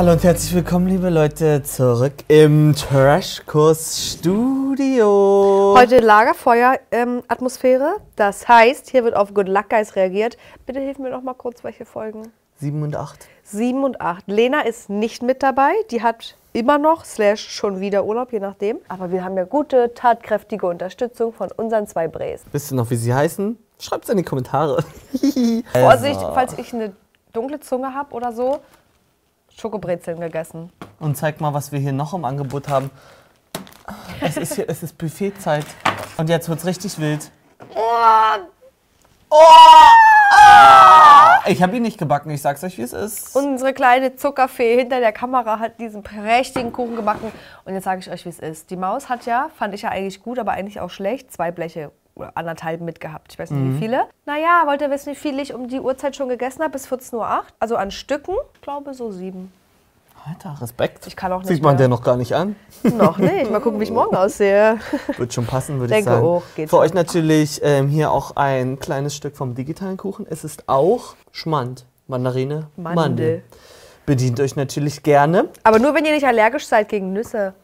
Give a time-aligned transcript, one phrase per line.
[0.00, 5.74] Hallo und herzlich willkommen, liebe Leute, zurück im Trashkurs Studio.
[5.76, 7.96] Heute Lagerfeuer-Atmosphäre.
[8.16, 10.38] das heißt, hier wird auf Good Luck Guys reagiert.
[10.64, 12.32] Bitte hilf mir noch mal kurz, welche Folgen.
[12.60, 13.28] 7 und 8.
[13.44, 14.26] 7 und 8.
[14.28, 15.72] Lena ist nicht mit dabei.
[15.90, 18.78] Die hat immer noch, slash schon wieder Urlaub, je nachdem.
[18.88, 22.40] Aber wir haben ja gute, tatkräftige Unterstützung von unseren zwei Bres.
[22.52, 23.58] Wisst ihr noch, wie sie heißen?
[23.78, 24.82] Schreibt es in die Kommentare.
[25.74, 26.94] Vorsicht, falls ich eine
[27.34, 28.60] dunkle Zunge habe oder so.
[29.56, 30.72] Schokobrezeln gegessen.
[30.98, 32.90] Und zeig mal, was wir hier noch im Angebot haben.
[34.20, 35.66] Es ist, hier, es ist Buffetzeit.
[36.16, 37.30] Und jetzt wird's richtig wild.
[37.74, 38.10] Oh!
[41.46, 43.34] Ich habe ihn nicht gebacken, ich sag's euch, wie es ist.
[43.34, 47.32] Unsere kleine Zuckerfee hinter der Kamera hat diesen prächtigen Kuchen gebacken.
[47.64, 48.70] Und jetzt sage ich euch, wie es ist.
[48.70, 51.90] Die Maus hat ja, fand ich ja eigentlich gut, aber eigentlich auch schlecht, zwei Bleche
[52.34, 53.32] anderthalb mitgehabt.
[53.32, 53.74] Ich weiß nicht, Mhm.
[53.74, 54.02] wie viele.
[54.26, 56.72] Naja, wollt ihr wissen, wie viel ich um die Uhrzeit schon gegessen habe?
[56.72, 57.42] Bis 14.08 Uhr.
[57.58, 59.52] Also an Stücken, ich glaube so sieben.
[60.26, 61.06] Alter, Respekt.
[61.06, 61.78] Ich kann auch nicht Sieht man mehr.
[61.78, 62.54] der noch gar nicht an.
[62.82, 63.50] Noch nicht.
[63.50, 64.78] Mal gucken, wie ich morgen aussehe.
[65.16, 66.26] Wird schon passen, würde ich Denke sagen.
[66.26, 66.84] auch, geht Für schon.
[66.84, 70.26] euch natürlich ähm, hier auch ein kleines Stück vom digitalen Kuchen.
[70.28, 72.94] Es ist auch Schmand, Mandarine, Mandel.
[72.94, 73.42] Mandel.
[74.04, 75.48] Bedient euch natürlich gerne.
[75.62, 77.54] Aber nur, wenn ihr nicht allergisch seid gegen Nüsse.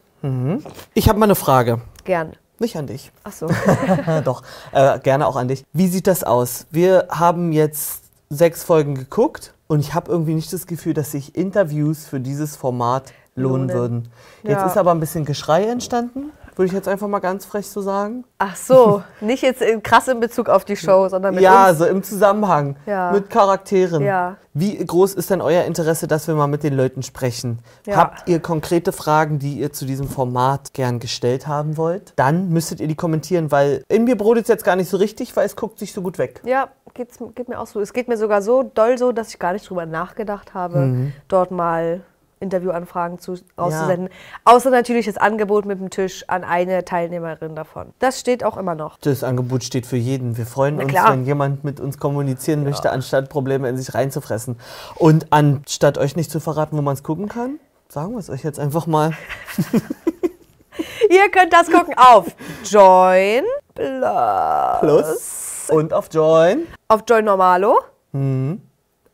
[0.95, 1.81] Ich habe mal eine Frage.
[2.05, 2.33] Gern.
[2.59, 3.11] Nicht an dich.
[3.23, 3.47] Ach so.
[4.23, 5.63] Doch, äh, gerne auch an dich.
[5.73, 6.65] Wie sieht das aus?
[6.71, 11.35] Wir haben jetzt sechs Folgen geguckt und ich habe irgendwie nicht das Gefühl, dass sich
[11.35, 13.69] Interviews für dieses Format lohnen Lohnen.
[13.69, 14.09] würden.
[14.43, 14.65] Jetzt Ja.
[14.65, 18.23] ist aber ein bisschen Geschrei entstanden, würde ich jetzt einfach mal ganz frech so sagen.
[18.39, 19.03] Ach so.
[19.21, 21.77] Nicht jetzt in- krass in Bezug auf die Show, sondern mit ja, uns.
[21.79, 23.11] so im Zusammenhang Ja.
[23.11, 24.03] mit Charakteren.
[24.03, 24.37] Ja.
[24.53, 27.59] Wie groß ist denn euer Interesse, dass wir mal mit den Leuten sprechen?
[27.85, 27.97] Ja.
[27.97, 32.13] Habt ihr konkrete Fragen, die ihr zu diesem Format gern gestellt haben wollt?
[32.15, 35.35] Dann müsstet ihr die kommentieren, weil in mir brodelt es jetzt gar nicht so richtig,
[35.35, 36.41] weil es guckt sich so gut weg.
[36.43, 37.79] Ja, geht's, geht mir auch so.
[37.81, 41.13] Es geht mir sogar so doll so, dass ich gar nicht drüber nachgedacht habe, Mhm.
[41.27, 42.01] dort mal
[42.39, 44.09] Interviewanfragen zu, auszusenden.
[44.43, 47.93] Außer natürlich das Angebot mit dem Tisch an eine Teilnehmerin davon.
[47.99, 48.97] Das steht auch immer noch.
[48.99, 50.37] Das Angebot steht für jeden.
[50.37, 54.57] Wir freuen uns, wenn jemand mit uns kommunizieren möchte, anstatt Probleme in sich reinzufressen.
[54.95, 57.59] Und anstatt euch nicht zu verraten, wo man es gucken kann,
[57.89, 59.11] sagen wir es euch jetzt einfach mal.
[61.09, 62.27] Ihr könnt das gucken auf
[62.65, 63.43] Join
[63.73, 64.79] Plus.
[64.79, 66.67] Plus und auf Join.
[66.87, 67.79] Auf Join Normalo.
[68.11, 68.61] Mhm.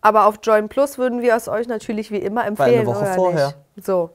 [0.04, 2.86] Aber auf Join Plus würden wir es euch natürlich wie immer empfehlen.
[2.86, 3.54] Woche oder vorher.
[3.76, 3.86] Nicht?
[3.86, 4.10] So.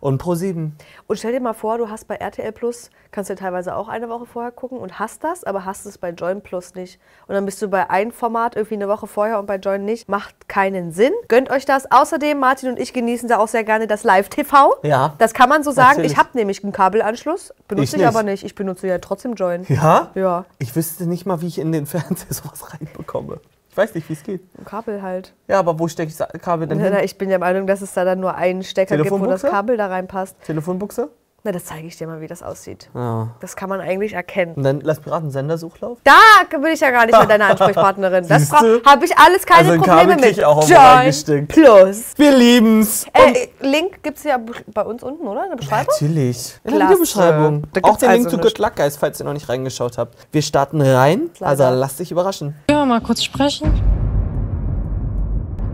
[0.00, 0.76] Und Pro 7.
[1.08, 3.88] Und stell dir mal vor, du hast bei RTL Plus, kannst du ja teilweise auch
[3.88, 6.98] eine Woche vorher gucken und hast das, aber hast es bei Join Plus nicht.
[7.26, 10.08] Und dann bist du bei einem Format irgendwie eine Woche vorher und bei Join nicht.
[10.08, 11.12] Macht keinen Sinn.
[11.28, 11.90] Gönnt euch das.
[11.90, 14.76] Außerdem, Martin und ich genießen da auch sehr gerne das Live-TV.
[14.82, 15.14] Ja.
[15.18, 15.96] Das kann man so sagen.
[15.96, 16.12] Natürlich.
[16.12, 18.44] Ich habe nämlich einen Kabelanschluss, benutze Ich ich, aber nicht.
[18.44, 19.64] Ich benutze ja trotzdem Join.
[19.68, 20.10] Ja?
[20.14, 23.40] Ja, Ich wüsste nicht mal, wie ich in den Fernseher sowas reinbekomme.
[23.70, 24.42] Ich weiß nicht, wie es geht.
[24.58, 25.32] ein Kabel halt.
[25.46, 26.90] Ja, aber wo stecke ich das Kabel denn hin?
[26.92, 29.42] na, Ich bin der Meinung, dass es da dann nur einen Stecker gibt, wo das?
[29.42, 30.36] Kabel da reinpasst.
[30.42, 31.10] Telefonbuchse?
[31.42, 32.90] Na, das zeige ich dir mal, wie das aussieht.
[32.94, 33.28] Ja.
[33.40, 34.54] Das kann man eigentlich erkennen.
[34.56, 35.96] Und dann lass Piraten Sendersuchlauf.
[36.04, 36.12] Da
[36.50, 38.28] bin ich ja gar nicht mit deiner Ansprechpartnerin.
[38.28, 40.38] Das habe ich alles keine Also ein Probleme Kabel mit.
[40.38, 41.48] ich auch reingesteckt.
[41.48, 42.12] Plus.
[42.16, 43.06] Wir lieben's.
[43.14, 44.38] Äh, Link gibt es ja
[44.74, 45.44] bei uns unten, oder?
[45.44, 45.86] In der Beschreibung?
[45.98, 46.58] Natürlich.
[46.64, 46.88] In der.
[46.88, 47.62] Videobeschreibung.
[47.72, 48.58] Da Auch gibt's den Link also zu nichts.
[48.58, 50.14] Good Luck Guys, falls ihr noch nicht reingeschaut habt.
[50.32, 51.30] Wir starten rein.
[51.40, 52.54] Also lasst dich überraschen.
[52.68, 53.99] Können wir mal kurz sprechen?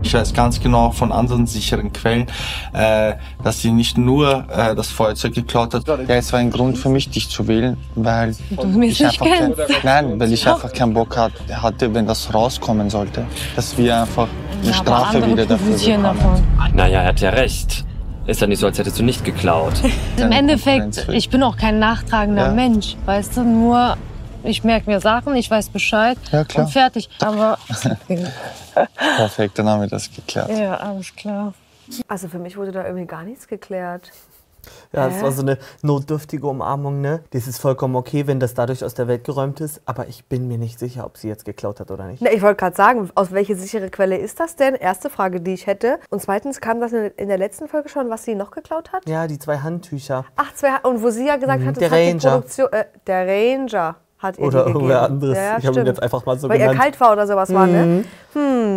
[0.03, 2.27] Ich weiß ganz genau von anderen sicheren Quellen,
[2.73, 3.13] äh,
[3.43, 5.87] dass sie nicht nur äh, das Feuerzeug geklaut hat.
[5.87, 9.21] Ja, es war ein Grund für mich, dich zu wählen, weil Du mich ich nicht
[9.21, 9.53] einfach kein,
[9.83, 13.25] nein, weil ich einfach keinen Bock hat, hatte, wenn das rauskommen sollte,
[13.55, 14.27] dass wir einfach
[14.61, 16.03] eine Ja, Strafe wieder dafür bekommen.
[16.03, 16.43] davon.
[16.73, 17.83] Naja, er hat ja recht.
[18.27, 19.73] Ist ja nicht so, als hättest du nicht geklaut.
[20.17, 22.51] Im Endeffekt, ich bin auch kein nachtragender Ja.
[22.53, 23.95] Mensch, weißt du, nur
[24.47, 26.65] ich merke mir Sachen, ich weiß Bescheid Ja, klar.
[26.65, 27.09] und fertig.
[27.21, 27.57] Aber
[29.17, 30.49] Perfekt, dann haben wir das geklärt.
[30.49, 31.53] ja, alles klar.
[32.07, 34.11] Also für mich wurde da irgendwie gar nichts geklärt.
[34.91, 35.21] Ja, das Hä?
[35.23, 37.23] war so eine notdürftige Umarmung, ne?
[37.29, 39.79] Das ist vollkommen okay, wenn das dadurch aus der Welt geräumt ist.
[39.85, 42.21] Aber ich bin mir nicht sicher, ob sie jetzt geklaut hat oder nicht.
[42.21, 44.75] Na, ich wollte gerade sagen, aus welche sichere Quelle ist das denn?
[44.75, 45.99] Erste Frage, die ich hätte.
[46.09, 49.07] Und zweitens kam das in in der letzten Folge schon, was sie noch geklaut hat?
[49.07, 50.25] Ja, die zwei Handtücher.
[50.35, 51.89] Ach, zwei, und wo sie ja gesagt hat, das Mhm.
[51.89, 52.31] der hat die Ranger.
[52.41, 55.37] Produktion, äh, der Ranger hat ihr Oder irgendwer anderes.
[55.37, 56.79] Ja, ich habe ihn jetzt einfach mal so Weil genannt.
[56.79, 58.03] kalt war oder sowas war, ne?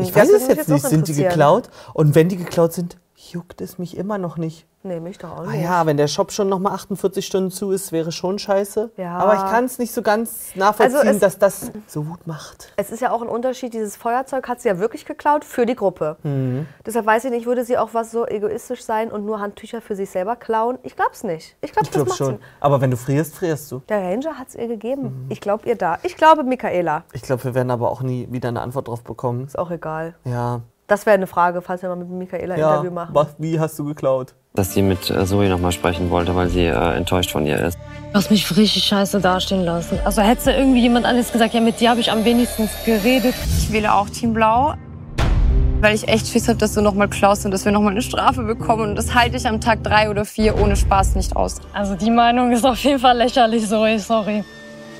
[0.02, 0.86] ich das weiß würde es jetzt nicht.
[0.86, 1.70] Sind die geklaut?
[1.94, 4.66] Und wenn die geklaut sind, juckt es mich immer noch nicht.
[4.82, 5.62] Nee, mich doch auch Ah nicht.
[5.62, 8.90] ja, wenn der Shop schon noch mal 48 Stunden zu ist, wäre schon scheiße.
[8.96, 9.18] Ja.
[9.18, 12.72] Aber ich kann es nicht so ganz nachvollziehen, Also es- dass das so Wut macht.
[12.76, 15.74] Es ist ja auch ein Unterschied, dieses Feuerzeug hat sie ja wirklich geklaut für die
[15.74, 16.16] Gruppe.
[16.22, 16.66] Mhm.
[16.86, 19.94] Deshalb weiß ich nicht, würde sie auch was so egoistisch sein und nur Handtücher für
[19.94, 20.78] sich selber klauen?
[20.82, 21.56] Ich glaub's nicht.
[21.60, 22.36] Ich glaube, Ich das macht schon.
[22.36, 22.40] sie.
[22.60, 23.82] Aber wenn du frierst, frierst du.
[23.90, 25.02] Der Ranger hat's ihr gegeben.
[25.02, 25.26] Mhm.
[25.28, 25.98] Ich glaube ihr da.
[26.04, 27.02] Ich glaube Michaela.
[27.12, 29.44] Ich glaube, wir werden aber auch nie wieder eine Antwort drauf bekommen.
[29.44, 30.14] Ist auch egal.
[30.24, 30.62] Ja.
[30.90, 33.14] Das wäre eine Frage, falls wir mal mit Michaela ein Ja, Interview machen.
[33.14, 34.34] was, wie hast du geklaut?
[34.54, 37.78] Dass sie mit äh, Zoe nochmal sprechen wollte, weil sie äh, enttäuscht von ihr ist.
[38.12, 40.00] Du hast mich richtig scheiße dastehen lassen.
[40.04, 43.36] Also hätte irgendwie jemand anderes gesagt, ja, mit dir habe ich am wenigsten geredet.
[43.58, 44.74] Ich wähle auch Team Blau,
[45.80, 48.42] weil ich echt Schiss habe, dass du nochmal klaust und dass wir nochmal eine Strafe
[48.42, 48.90] bekommen.
[48.90, 51.60] Und das halte ich am Tag drei oder vier ohne Spaß nicht aus.
[51.72, 54.42] Also die Meinung ist auf jeden Fall lächerlich, Zoe, sorry.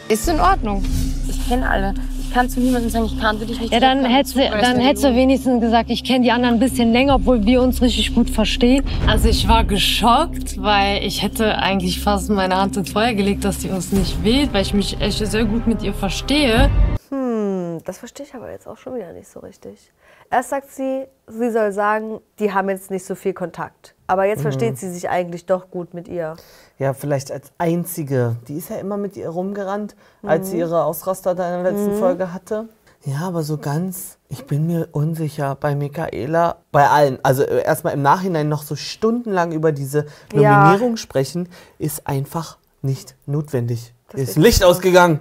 [0.09, 0.85] Ist in Ordnung.
[1.29, 1.95] Ich kenne alle.
[2.31, 3.73] Ich kann zu niemandem sagen, ich kannte dich nicht.
[3.73, 6.93] Ja, dann hättest du, dann hättest du wenigstens gesagt, ich kenne die anderen ein bisschen
[6.93, 8.85] länger, obwohl wir uns richtig gut verstehen.
[9.09, 13.61] Also ich war geschockt, weil ich hätte eigentlich fast meine Hand ins Feuer gelegt, dass
[13.61, 16.71] sie uns nicht wählt, weil ich mich echt sehr gut mit ihr verstehe.
[17.09, 19.91] Hm, das verstehe ich aber jetzt auch schon wieder nicht so richtig.
[20.31, 23.95] Erst sagt sie, sie soll sagen, die haben jetzt nicht so viel Kontakt.
[24.07, 26.37] Aber jetzt versteht sie sich eigentlich doch gut mit ihr.
[26.79, 28.37] Ja, vielleicht als einzige.
[28.49, 30.51] Die ist ja immer mit ihr rumgerannt, als Mhm.
[30.51, 32.69] sie ihre Ausraster da in der letzten Folge hatte.
[33.05, 37.19] Ja, aber so ganz, ich bin mir unsicher bei Michaela, bei allen.
[37.25, 40.65] Also äh, erstmal im Nachhinein noch so stundenlang über diese Ja.
[40.65, 41.49] Nominierung sprechen,
[41.79, 43.95] ist einfach nicht notwendig.
[44.11, 44.67] Das ist ist Licht so.
[44.67, 45.21] ausgegangen.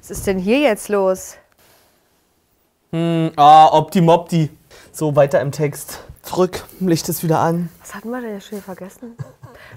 [0.00, 1.36] Was ist denn hier jetzt los?
[2.94, 4.50] Hm, ah, Optimopti.
[4.92, 6.00] So, weiter im Text.
[6.22, 7.70] Zurück, Licht ist wieder an.
[7.80, 9.16] Was hatten wir denn jetzt schon vergessen?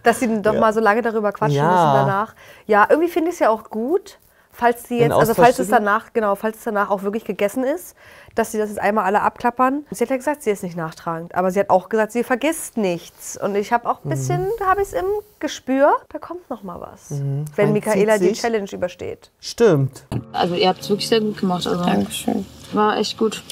[0.04, 0.60] Dass sie doch Ja.
[0.60, 1.72] mal so lange darüber quatschen Ja.
[1.72, 2.36] müssen danach.
[2.68, 4.20] Ja, irgendwie finde ich es ja auch gut,
[4.56, 7.96] falls Den jetzt, also falls es danach, genau, falls es danach auch wirklich gegessen ist,
[8.36, 9.86] dass sie das jetzt einmal alle abklappern.
[9.92, 12.78] Sie hat ja gesagt, sie ist nicht nachtragend, aber sie hat auch gesagt, sie vergisst
[12.78, 13.38] nichts.
[13.42, 14.50] Und ich habe auch ein bisschen, Mhm.
[14.60, 15.06] da habe ich es im
[15.40, 17.12] Gespür, da kommt noch mal was.
[17.12, 18.34] Wenn Reinzieht Michaela die.
[18.34, 19.32] Challenge übersteht.
[19.40, 20.06] Stimmt.
[20.34, 21.66] Also ihr habt es wirklich sehr gut gemacht.
[21.68, 22.46] Also Dankeschön.
[22.74, 23.44] war echt gut.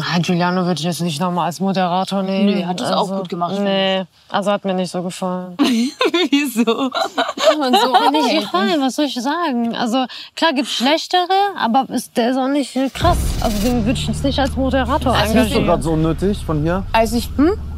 [0.00, 2.46] Ah, Giuliano würde ich jetzt nicht nochmal als Moderator nehmen.
[2.54, 5.56] Nee, hat es auch gut gemacht, Nee, also hat mir nicht so gefallen.
[5.58, 6.62] Wieso?
[6.62, 9.74] Und so hat mir nicht gefallen, was soll ich sagen?
[9.74, 10.06] Also
[10.36, 13.18] klar gibt's schlechtere, aber ist, der ist auch nicht krass.
[13.40, 15.66] Also den würde ich jetzt nicht als Moderator Machst du engagieren.
[15.66, 16.84] gerade so unnötig von hier?
[16.92, 17.28] Also ich,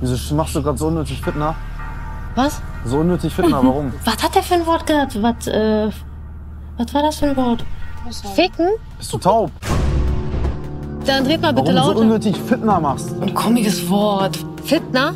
[0.01, 1.55] Wieso machst du gerade so unnötig Fitner?
[2.35, 2.61] Was?
[2.85, 3.93] So unnötig Fitner, warum?
[4.05, 5.21] Was hat der für ein Wort gehabt?
[5.23, 5.91] Was, äh,
[6.79, 7.65] was war das für ein Wort?
[8.35, 8.69] Ficken?
[8.99, 9.51] Bist du taub?
[11.07, 12.01] Dann dreht mal bitte Warum so lauter.
[12.01, 13.11] unnötig Fitner machst?
[13.21, 14.39] Ein komisches Wort.
[14.65, 15.15] Fitner?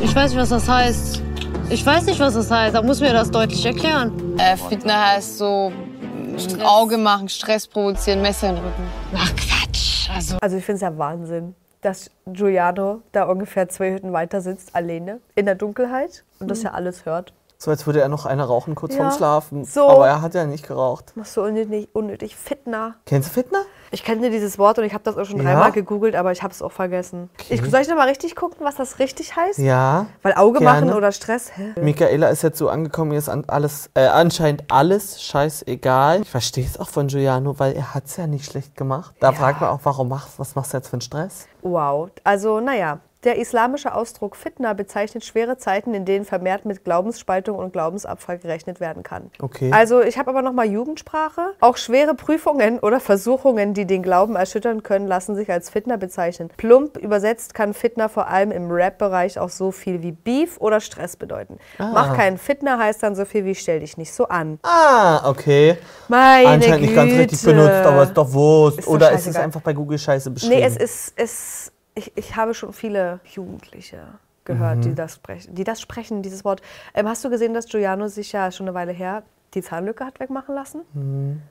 [0.00, 1.22] Ich weiß nicht, was das heißt.
[1.70, 2.74] Ich weiß nicht, was das heißt.
[2.74, 4.12] Da muss mir das deutlich erklären.
[4.38, 8.82] äh, Fitner heißt so mm, Auge machen, Stress provozieren, Messer in den Rücken.
[9.16, 10.08] Ach Quatsch.
[10.14, 14.74] Also Also ich finde es ja Wahnsinn, dass Giuliano da ungefähr zwei Hütten weiter sitzt,
[14.74, 17.32] alleine, in der Dunkelheit und das ja alles hört.
[17.58, 19.64] So als würde er noch eine rauchen kurz Ja, vorm Schlafen.
[19.64, 19.88] so.
[19.88, 21.12] Aber er hat ja nicht geraucht.
[21.16, 22.94] Machst so unnötig, unnötig Fitner.
[23.06, 23.60] Kennst du Fitner?
[23.92, 25.44] Ich kenne dieses Wort und ich habe das auch schon Ja?
[25.44, 27.30] dreimal gegoogelt, aber ich habe es auch vergessen.
[27.48, 29.58] Ich, soll ich noch mal richtig gucken, was das richtig heißt?
[29.60, 30.06] Ja.
[30.22, 30.86] Weil Auge Gerne.
[30.86, 31.52] machen oder Stress.
[31.56, 31.72] Hä?
[31.80, 36.22] Michaela ist jetzt so angekommen, ihr ist an alles, äh, anscheinend alles scheißegal.
[36.22, 39.14] Ich verstehe es auch von Giuliano, weil er hat es ja nicht schlecht gemacht.
[39.20, 41.46] Da fragt man auch, warum machst was machst du jetzt für einen Stress?
[41.62, 42.10] Wow.
[42.24, 42.98] Also, naja.
[43.26, 48.78] Der islamische Ausdruck Fitna bezeichnet schwere Zeiten, in denen vermehrt mit Glaubensspaltung und Glaubensabfall gerechnet
[48.78, 49.32] werden kann.
[49.40, 49.72] Okay.
[49.74, 51.54] Also ich habe aber noch mal Jugendsprache.
[51.58, 56.50] Auch schwere Prüfungen oder Versuchungen, die den Glauben erschüttern können, lassen sich als Fitna bezeichnen.
[56.56, 61.16] Plump übersetzt kann Fitna vor allem im Rap-Bereich auch so viel wie Beef oder Stress
[61.16, 61.58] bedeuten.
[61.78, 64.60] Mach keinen Fitna heißt dann so viel wie stell dich nicht so an.
[64.62, 65.78] ah, okay.
[66.06, 67.56] Meine Anscheinend nicht ganz richtig Güte.
[67.56, 68.78] benutzt, aber ist doch Wurst.
[68.78, 70.54] Ist doch Oder ist es einfach bei Google Scheiße beschrieben?
[70.54, 74.02] Nee, es ist, es, ich, ich habe schon viele Jugendliche
[74.44, 74.82] gehört, Mhm.
[74.82, 76.62] die, das sprechen, die das sprechen, dieses Wort.
[76.94, 79.24] Ähm, hast du gesehen, dass Giuliano sich ja schon eine Weile her
[79.54, 80.82] die Zahnlücke hat wegmachen lassen?
[80.94, 81.42] Und Mhm.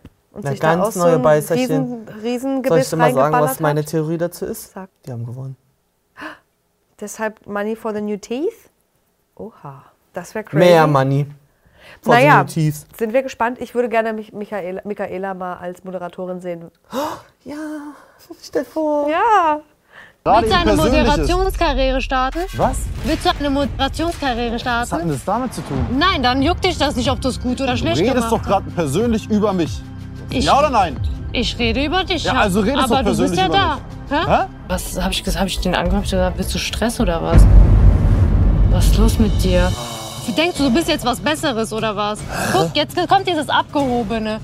[0.42, 1.66] Na, sich ganz da neue so Beißerchen.
[1.66, 3.84] riesen, riesen Soll ich dir mal sagen, was meine?
[3.84, 4.72] Theorie dazu ist?
[4.72, 4.90] Sag.
[5.06, 5.56] Die haben gewonnen.
[7.00, 8.70] Deshalb Money for the New Teeth?
[9.36, 9.84] Oha,
[10.14, 10.58] das wäre crazy.
[10.58, 11.28] Mehr Money.
[12.02, 12.86] For Naja, the new teeth.
[12.98, 13.60] sind wir gespannt.
[13.62, 16.72] Ich würde gerne mich Michaela, Michaela mal als Moderatorin sehen.
[17.44, 17.94] Ja,
[18.42, 19.10] stell vor.
[19.10, 19.60] Ja,
[20.28, 20.76] Willst du eine.
[20.76, 22.40] Moderationskarriere starten?
[22.58, 22.78] Was?
[23.04, 25.10] Willst du eine Moderationskarriere Was hat denn starten?
[25.10, 25.86] das damit zu tun?
[26.00, 28.32] Nein, dann juckt dich das nicht, ob du es gut oder Du schlecht redest gemacht
[28.32, 29.80] doch gerade persönlich über mich.
[30.32, 31.00] Ich- Ja oder nein?
[31.32, 32.24] Ich rede über dich.
[32.24, 33.76] Ja, also redest aber doch du bist persönlich ja über da.
[33.76, 34.28] mich.
[34.28, 34.32] Hä?
[34.42, 34.46] Hä?
[34.68, 35.40] Was habe ich gesagt?
[35.42, 36.06] Habe ich den angehört?
[36.06, 37.46] gesagt, Willst du Stress oder was?
[38.72, 39.72] Was ist los mit dir?
[40.36, 42.18] Denkst du, du bist jetzt was Besseres oder was?
[42.52, 44.40] Guck, jetzt kommt dieses Abgehobene.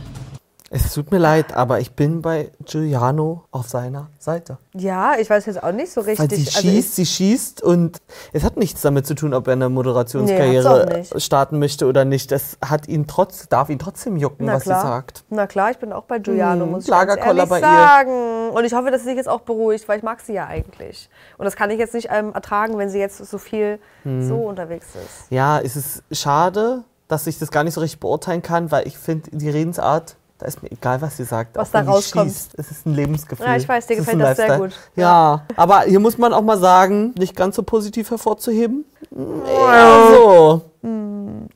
[0.73, 4.57] Es tut mir leid, aber ich bin bei Giuliano auf seiner Seite.
[4.73, 6.19] ja, ich weiß jetzt auch nicht so richtig.
[6.31, 7.97] Weil sie Also schießt, sie schießt und
[8.31, 11.21] es hat nichts damit zu tun, ob er eine Nee, Moderationskarriere nicht.
[11.21, 12.31] starten möchte oder nicht.
[12.31, 14.81] Das hat ihn trotz, darf ihn trotzdem jucken, Na was klar.
[14.81, 15.23] sie sagt.
[15.29, 17.61] Na klar, ich bin auch bei Giuliano, Hm, muss ich Lagerkoller bei ihr.
[17.65, 18.49] sagen.
[18.51, 21.09] Und ich hoffe, dass sie sich jetzt auch beruhigt, weil ich mag sie ja eigentlich.
[21.37, 24.25] Und das kann ich jetzt nicht ähm, ertragen, wenn sie jetzt so viel Hm.
[24.25, 25.29] so unterwegs ist.
[25.31, 28.97] Ja, es ist schade, dass ich das gar nicht so richtig beurteilen kann, weil ich
[28.97, 31.55] finde die Redensart Da ist mir egal, was sie sagt.
[31.55, 32.31] Was da rauskommt.
[32.31, 32.55] schießt.
[32.57, 33.45] Es ist ein Lebensgefühl.
[33.45, 34.69] Ja, ich weiß, dir Es gefällt das sehr Lifestyle.
[34.69, 34.79] gut.
[34.95, 35.45] Ja.
[35.55, 38.83] aber hier muss man auch mal sagen, nicht ganz so positiv hervorzuheben.
[39.11, 40.61] Ja, so.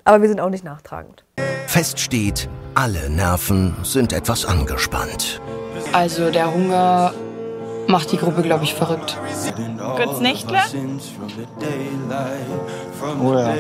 [0.03, 1.23] Aber wir sind auch nicht nachtragend.
[1.65, 5.41] Fest steht, alle Nerven sind etwas angespannt.
[5.91, 7.11] Also der Hunger
[7.87, 9.17] macht die Gruppe, glaube ich, verrückt.
[9.97, 10.61] Götz Nächtler?
[13.19, 13.55] Oh ja.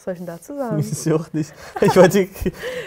[0.00, 0.78] Was soll ich denn dazu sagen?
[0.78, 1.52] Ich auch nicht.
[1.82, 2.38] Ich wollte, ich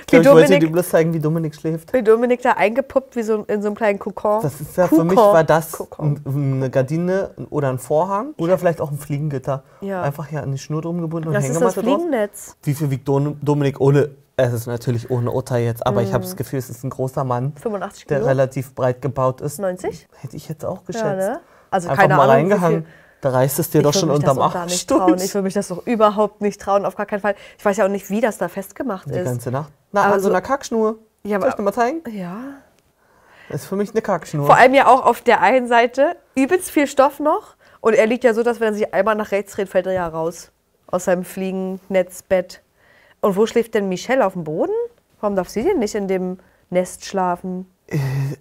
[0.08, 1.94] glaub, ich wollte dir bloß zeigen, wie Dominik schläft.
[1.94, 4.42] Wie Dominik da eingepuppt, wie so in so einem kleinen Kokon.
[4.42, 6.20] Das ist ja für mich war das Kokon.
[6.26, 9.62] ein- eine Gardine oder ein Vorhang oder vielleicht auch ein Fliegengitter.
[9.82, 10.02] Ja.
[10.02, 12.56] Einfach hier an die Schnur drum gebunden und Das ist das Hängematte drauf.
[12.64, 16.14] Wie viel wiegt Dom- Dominik ohne, es ist natürlich ohne Urteil jetzt, aber ich Mhm.
[16.14, 18.28] habe das Gefühl, es ist ein großer Mann, 85 der Kilo.
[18.30, 19.60] relativ breit gebaut ist.
[19.60, 20.08] 90?
[20.20, 21.06] Hätte ich jetzt auch geschätzt.
[21.06, 21.40] Ja, ne?
[21.70, 22.84] Also Einfach keine mal Ahnung, wie reingehangen.
[22.86, 22.92] viel-
[23.24, 25.08] Da reißt es dir doch ich schon würde mich das unterm Arsch nicht trauen.
[25.08, 25.24] durch.
[25.24, 27.36] Ich würde mich das doch überhaupt nicht trauen, auf gar keinen Fall.
[27.58, 29.24] Ich weiß ja auch nicht, wie das da festgemacht Die ist.
[29.24, 29.72] ganze Nacht.
[29.94, 30.98] Na, Aber an so so- einer Kackschnur.
[31.24, 32.02] Ja, Soll ich dir mal zeigen?
[32.12, 32.36] ja.
[33.50, 34.46] Das ist für mich eine Kackschnur.
[34.46, 37.56] Vor allem ja auch auf der einen Seite übelst viel Stoff noch.
[37.80, 39.94] Und er liegt ja so, dass wenn er sich einmal nach rechts dreht, fällt er
[39.94, 40.52] ja raus.
[40.88, 42.62] Aus seinem Fliegennetzbett.
[43.22, 44.26] Und wo schläft denn Michelle?
[44.26, 44.74] Auf dem Boden?
[45.22, 46.40] Warum darf sie denn nicht in dem
[46.70, 47.70] Nest schlafen?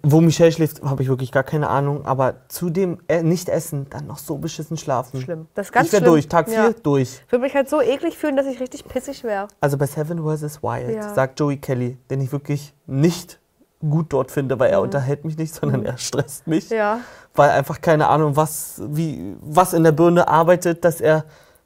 [0.01, 2.05] Wo Michelle schläft, habe ich wirklich gar keine Ahnung.
[2.05, 5.21] Aber zu dem äh, Nicht-Essen dann noch so beschissen schlafen.
[5.21, 5.47] Schlimm.
[5.53, 6.13] Das ist ganz ich wäre schlimm.
[6.13, 6.27] durch.
[6.27, 6.69] Tag 4 Ja.
[6.81, 7.21] durch.
[7.25, 9.47] Ich würde mich halt so eklig fühlen, dass ich richtig pissig wäre.
[9.61, 10.63] Also bei Seven vs.
[10.63, 11.13] Wild Ja.
[11.13, 13.39] sagt Joey Kelly, den ich wirklich nicht
[13.81, 14.85] gut dort finde, weil er Mhm.
[14.85, 16.69] unterhält mich nicht, sondern er stresst mich.
[16.69, 16.99] Ja.
[17.35, 21.25] Weil einfach keine Ahnung, was, wie, was in der Birne arbeitet, dass er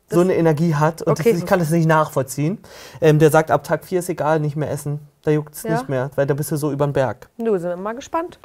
[0.09, 1.01] so eine Energie hat.
[1.03, 1.31] Und Okay.
[1.31, 2.57] das, ich kann das nicht nachvollziehen.
[3.01, 4.99] Ähm, der sagt, ab Tag 4 ist egal, nicht mehr essen.
[5.27, 5.73] Da juckt es Ja.
[5.73, 7.27] nicht mehr, weil da bist du so über den Berg.
[7.37, 8.39] Du, sind wir mal gespannt.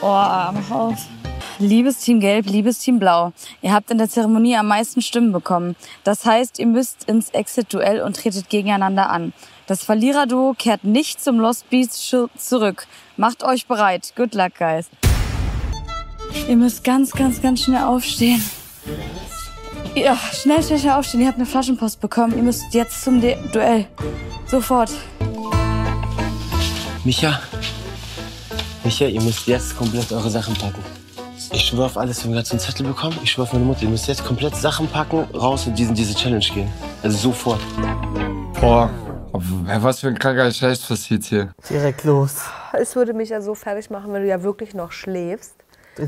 [0.00, 0.94] Oh, mach auf.
[1.58, 5.76] Liebes Team Gelb, liebes Team Blau, ihr habt in der Zeremonie am meisten Stimmen bekommen.
[6.04, 9.34] Das heißt, ihr müsst ins Exit-Duell und tretet gegeneinander an.
[9.66, 12.86] Das Verliererduo kehrt nicht zum Lost Beast zurück.
[13.18, 14.14] Macht euch bereit.
[14.16, 14.88] Good luck, guys.
[16.48, 18.42] Ihr müsst ganz, ganz, ganz schnell aufstehen.
[19.94, 21.20] Ja, schnell, schnell, schnell aufstehen.
[21.20, 22.36] Ihr habt eine Flaschenpost bekommen.
[22.36, 23.86] Ihr müsst jetzt zum De Duell.
[24.46, 24.90] Sofort.
[27.04, 27.40] Micha,
[28.84, 30.82] Micha, ihr müsst jetzt komplett eure Sachen packen.
[31.52, 33.18] Ich schwöre auf alles, wir haben gerade so einen Zettel bekommen.
[33.22, 36.14] Ich schwöre auf meine Mutter, ihr müsst jetzt komplett Sachen packen, raus und diesen, diese
[36.14, 36.70] Challenge gehen.
[37.02, 37.60] Also sofort.
[38.60, 38.90] Boah,
[39.32, 41.52] was für ein kranker Scheiß passiert hier.
[41.68, 42.36] Direkt los.
[42.72, 45.54] Es würde mich ja so fertig machen, wenn du ja wirklich noch schläfst.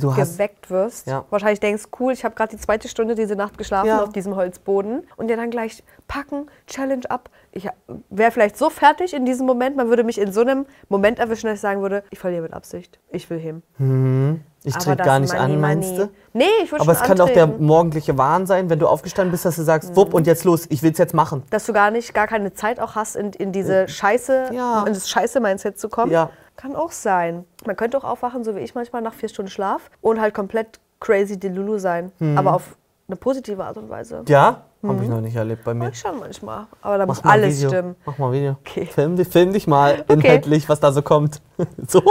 [0.01, 1.07] Du geweckt wirst.
[1.07, 1.25] Ja.
[1.31, 4.03] Wahrscheinlich denkst, cool, ich habe gerade die zweite Stunde diese Nacht geschlafen Ja.
[4.03, 5.07] auf diesem Holzboden.
[5.17, 7.31] Und dir dann gleich packen, Challenge ab.
[7.53, 7.69] Ich
[8.11, 11.47] wäre vielleicht so fertig in diesem Moment, man würde mich in so einem Moment erwischen,
[11.47, 12.99] dass ich sagen würde, ich verliere mit Absicht.
[13.11, 13.63] Ich will heben.
[13.77, 16.09] hm, ich trete gar nicht Money, an, meinst du?
[16.33, 17.65] Nee, ich würde Aber es kann auch der antreten.
[17.67, 20.83] morgendliche Wahn sein, wenn du aufgestanden bist, dass du sagst, wupp und jetzt los, ich
[20.85, 21.43] will es jetzt machen.
[21.51, 24.85] Dass du gar nicht, gar keine Zeit auch hast, in, in diese Scheiße, Ja.
[24.87, 26.13] in das Scheiße-Mindset zu kommen.
[26.13, 26.31] Ja.
[26.57, 27.45] Kann auch sein.
[27.67, 30.79] Man könnte auch aufwachen, so wie ich manchmal, nach vier Stunden Schlaf und halt komplett
[31.01, 32.13] crazy Delulu sein.
[32.19, 32.39] Mhm.
[32.39, 32.77] Aber auf
[33.09, 34.23] eine positive Art und Weise.
[34.29, 34.63] Ja?
[34.83, 35.03] Habe Mhm.
[35.03, 35.85] ich noch nicht erlebt bei mir.
[35.87, 36.67] Mach ich schon manchmal.
[36.83, 37.69] Aber da Mach muss alles Video.
[37.71, 37.97] stimmen.
[38.05, 38.57] Mach mal Video.
[38.61, 38.87] Okay.
[38.87, 41.41] Film, dich- film dich mal inhaltlich, was da so kommt.
[41.89, 42.03] so.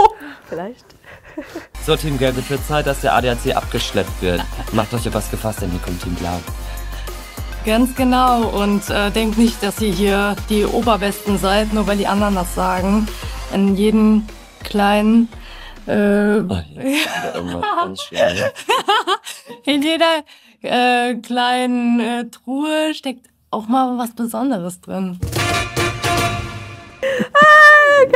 [0.48, 0.84] Vielleicht.
[1.86, 4.42] So, Team Gelb, es wird Zeit, dass der ADAC abgeschleppt wird.
[4.72, 6.38] Macht euch auf was gefasst, denn hier kommt Team Blau.
[7.64, 8.48] Ganz genau.
[8.48, 12.54] Und äh, denkt nicht, dass ihr hier die Oberbesten seid, nur weil die anderen das
[12.56, 13.06] sagen.
[13.52, 14.26] In jedem
[14.64, 15.28] kleinen.
[15.86, 16.60] Äh, ne?
[19.64, 20.24] in jeder
[20.62, 25.20] äh, kleinen äh, Truhe steckt auch mal was Besonderes drin.
[27.34, 28.14] Ah, geil,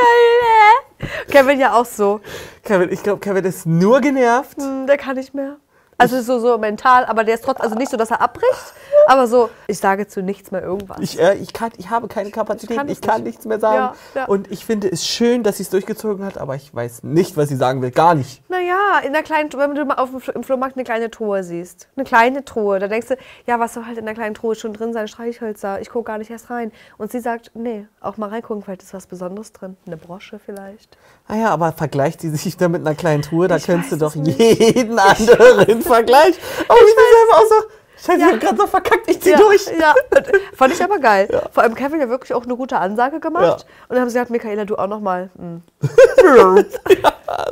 [0.98, 1.30] äh.
[1.30, 2.20] Kevin ja auch so.
[2.64, 4.58] Kevin, ich glaube, Kevin ist nur genervt.
[4.58, 5.56] Hm, der kann nicht mehr.
[5.98, 8.74] Also so, so mental, aber der ist trotzdem, also nicht so, dass er abbricht,
[9.12, 10.98] aber so, ich sage zu nichts mehr irgendwas.
[11.00, 13.26] Ich, äh, ich, kann, ich habe keine Kapazität, Ich kann ich kann, nicht.
[13.26, 13.96] nichts mehr sagen.
[14.14, 14.24] Ja, ja.
[14.26, 17.48] Und ich finde es schön, dass sie es durchgezogen hat, aber ich weiß nicht, was
[17.48, 17.90] sie sagen will.
[17.90, 18.42] Gar nicht.
[18.50, 21.88] Naja, in der kleinen, wenn du mal auf dem, im Flohmarkt eine kleine Truhe siehst.
[21.96, 22.78] Eine kleine Truhe.
[22.78, 25.08] Da denkst du, ja, was soll halt in der kleinen Truhe schon drin sein?
[25.08, 25.80] Streichhölzer.
[25.80, 26.72] Ich gucke gar nicht erst rein.
[26.98, 29.76] Und sie sagt, nee, auch mal reingucken, vielleicht ist was Besonderes drin.
[29.86, 30.96] Eine Brosche vielleicht.
[31.28, 34.14] Naja, aber vergleicht sie sich da mit einer kleinen Truhe, da Ich könntest du doch
[34.14, 34.38] nicht.
[34.38, 36.34] jeden anderen Vergleich.
[36.68, 39.38] Aber ich bin selber auch so, scheiße, ich hab gerade so verkackt, ich zieh ja,
[39.38, 39.66] durch.
[39.78, 39.94] Ja,
[40.54, 41.28] fand ich aber geil.
[41.52, 43.44] Vor allem Kevin hat wirklich auch eine gute Ansage gemacht.
[43.44, 43.52] Ja.
[43.88, 45.30] Und dann haben sie gesagt, Michaela, du auch nochmal.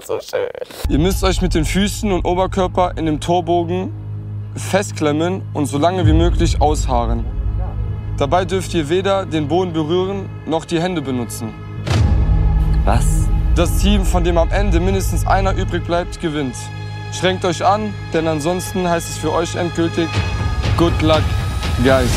[0.04, 0.48] so schön.
[0.88, 3.92] Ihr müsst euch mit den Füßen und Oberkörper in dem Torbogen
[4.56, 7.24] festklemmen und so lange wie möglich ausharren.
[8.16, 11.52] Dabei dürft ihr weder den Boden berühren noch die Hände benutzen.
[12.84, 13.28] Was?
[13.56, 16.54] Das Team, von dem am Ende mindestens einer übrig bleibt, gewinnt.
[17.18, 20.08] Schränkt euch an, denn ansonsten heißt es für euch endgültig
[20.76, 21.22] Good luck,
[21.84, 22.10] guys.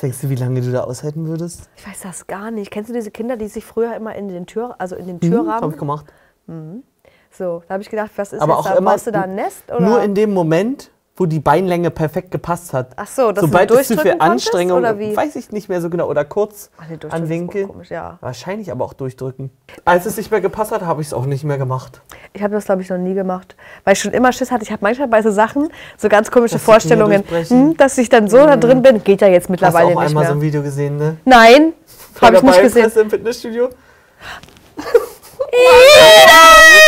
[0.00, 1.68] denkst du, wie lange du da aushalten würdest?
[1.76, 2.70] Ich weiß das gar nicht.
[2.70, 5.20] Kennst du diese Kinder, die sich früher immer in den Tür, also in den Mhm,
[5.20, 5.62] Türrahmen?
[5.62, 6.06] hab ich gemacht.
[6.46, 6.82] Mhm.
[7.30, 8.78] So, da habe ich gedacht, was ist Aber jetzt auch da?
[8.78, 9.64] immer Baust du da ein Nest?
[9.70, 9.80] Oder?
[9.80, 12.92] nur in dem Moment, wo die Beinlänge perfekt gepasst hat.
[12.96, 15.16] Ach so, dass Sobald du es zu viel durchdrücken konntest, Anstrengung, oder wie?
[15.16, 17.68] weiß ich nicht mehr so genau, oder kurz Ach an Winkel.
[17.68, 18.18] komisch, ja.
[18.20, 19.50] Wahrscheinlich aber auch durchdrücken.
[19.84, 22.00] Als es nicht mehr gepasst hat, habe ich es auch nicht mehr gemacht.
[22.32, 23.54] Ich habe das, glaube ich, noch nie gemacht.
[23.84, 24.64] Weil ich schon immer Schiss hatte.
[24.64, 28.28] Ich habe manchmal bei so Sachen so ganz komische Dass Vorstellungen, hm, dass ich dann
[28.28, 29.04] so da drin bin.
[29.04, 30.32] Geht ja jetzt Hast du mittlerweile auch nicht einmal mehr.
[30.32, 31.16] so ein Video gesehen, ne?
[31.24, 31.74] Nein,
[32.20, 32.90] habe ich nicht gesehen.
[32.96, 33.68] Im Fitnessstudio.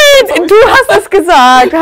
[0.48, 1.72] Du hast es gesagt.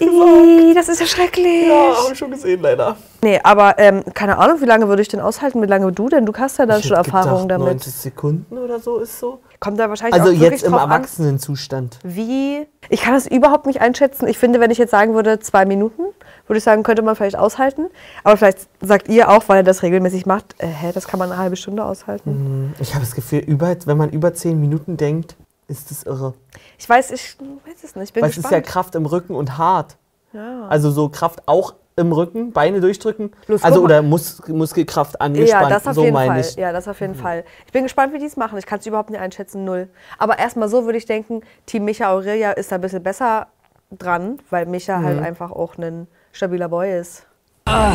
[0.00, 1.68] Ih, das ist ja schrecklich.
[1.68, 2.96] Ja, habe ich schon gesehen, leider.
[3.22, 5.62] Nee, aber ähm, keine Ahnung, wie lange würde ich denn aushalten?
[5.62, 6.26] Wie lange du denn?
[6.26, 7.74] Du hast ja dann Ich schon hätte Erfahrung gedacht, damit.
[7.74, 9.38] 90 Sekunden oder so ist so.
[9.60, 11.98] Kommt da wahrscheinlich Also auch wirklich jetzt im drauf an, Erwachsenenzustand.
[12.02, 12.66] wie.
[12.88, 14.26] Ich kann das überhaupt nicht einschätzen.
[14.26, 16.02] Ich finde, wenn ich jetzt sagen würde, zwei Minuten,
[16.48, 17.86] würde ich sagen, könnte man vielleicht aushalten.
[18.24, 21.30] Aber vielleicht sagt ihr auch, weil er das regelmäßig macht, äh, hä, das kann man
[21.30, 22.30] eine halbe Stunde aushalten.
[22.70, 22.74] Mhm.
[22.80, 25.36] Ich habe das Gefühl, über, wenn man über 10 Minuten denkt,
[25.68, 26.34] ist das irre.
[26.82, 28.08] Ich weiß, ich weiß es nicht.
[28.08, 28.60] Ich bin Weil es ist ja.
[28.60, 29.96] Kraft im Rücken und hart.
[30.32, 30.66] Ja.
[30.66, 33.30] Also so Kraft auch im Rücken, Beine durchdrücken.
[33.46, 36.40] Los, also oder Mus Muskelkraft angespannt, Ja, das auf so jeden meine Fall.
[36.40, 36.56] ich.
[36.56, 37.44] Ja, das auf jeden Fall.
[37.66, 38.58] Ich bin gespannt, wie die es machen.
[38.58, 39.90] Ich kann es überhaupt nicht einschätzen, null.
[40.18, 43.46] Aber erstmal so würde ich denken, Team Micha Aurelia ist da ein bisschen besser
[43.92, 45.04] dran, weil Micha Mhm.
[45.04, 47.26] halt einfach auch ein stabiler Boy ist.
[47.68, 47.92] Oh,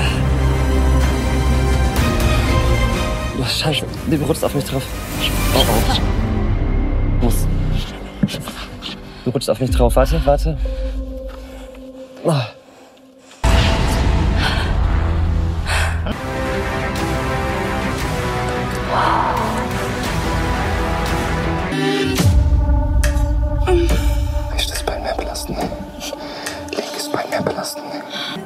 [3.44, 4.84] Scheiße, du rutschst auf mich drauf.
[5.58, 7.26] Oh, oh.
[7.26, 7.46] Muss.
[9.28, 9.94] Du rutschst auf mich drauf.
[9.98, 10.58] Warte, warte.
[12.24, 12.32] Oh.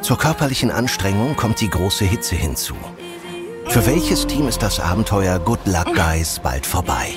[0.01, 2.73] Zur körperlichen Anstrengung kommt die große Hitze hinzu.
[3.67, 7.13] Für welches Team ist das Abenteuer Good Luck Guys bald vorbei?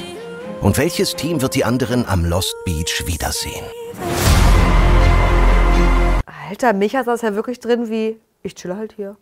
[0.65, 3.67] Und welches Team wird die anderen am Lost Beach wiedersehen?
[6.49, 9.17] Alter, Micha saß ja wirklich drin wie, ich chill halt hier.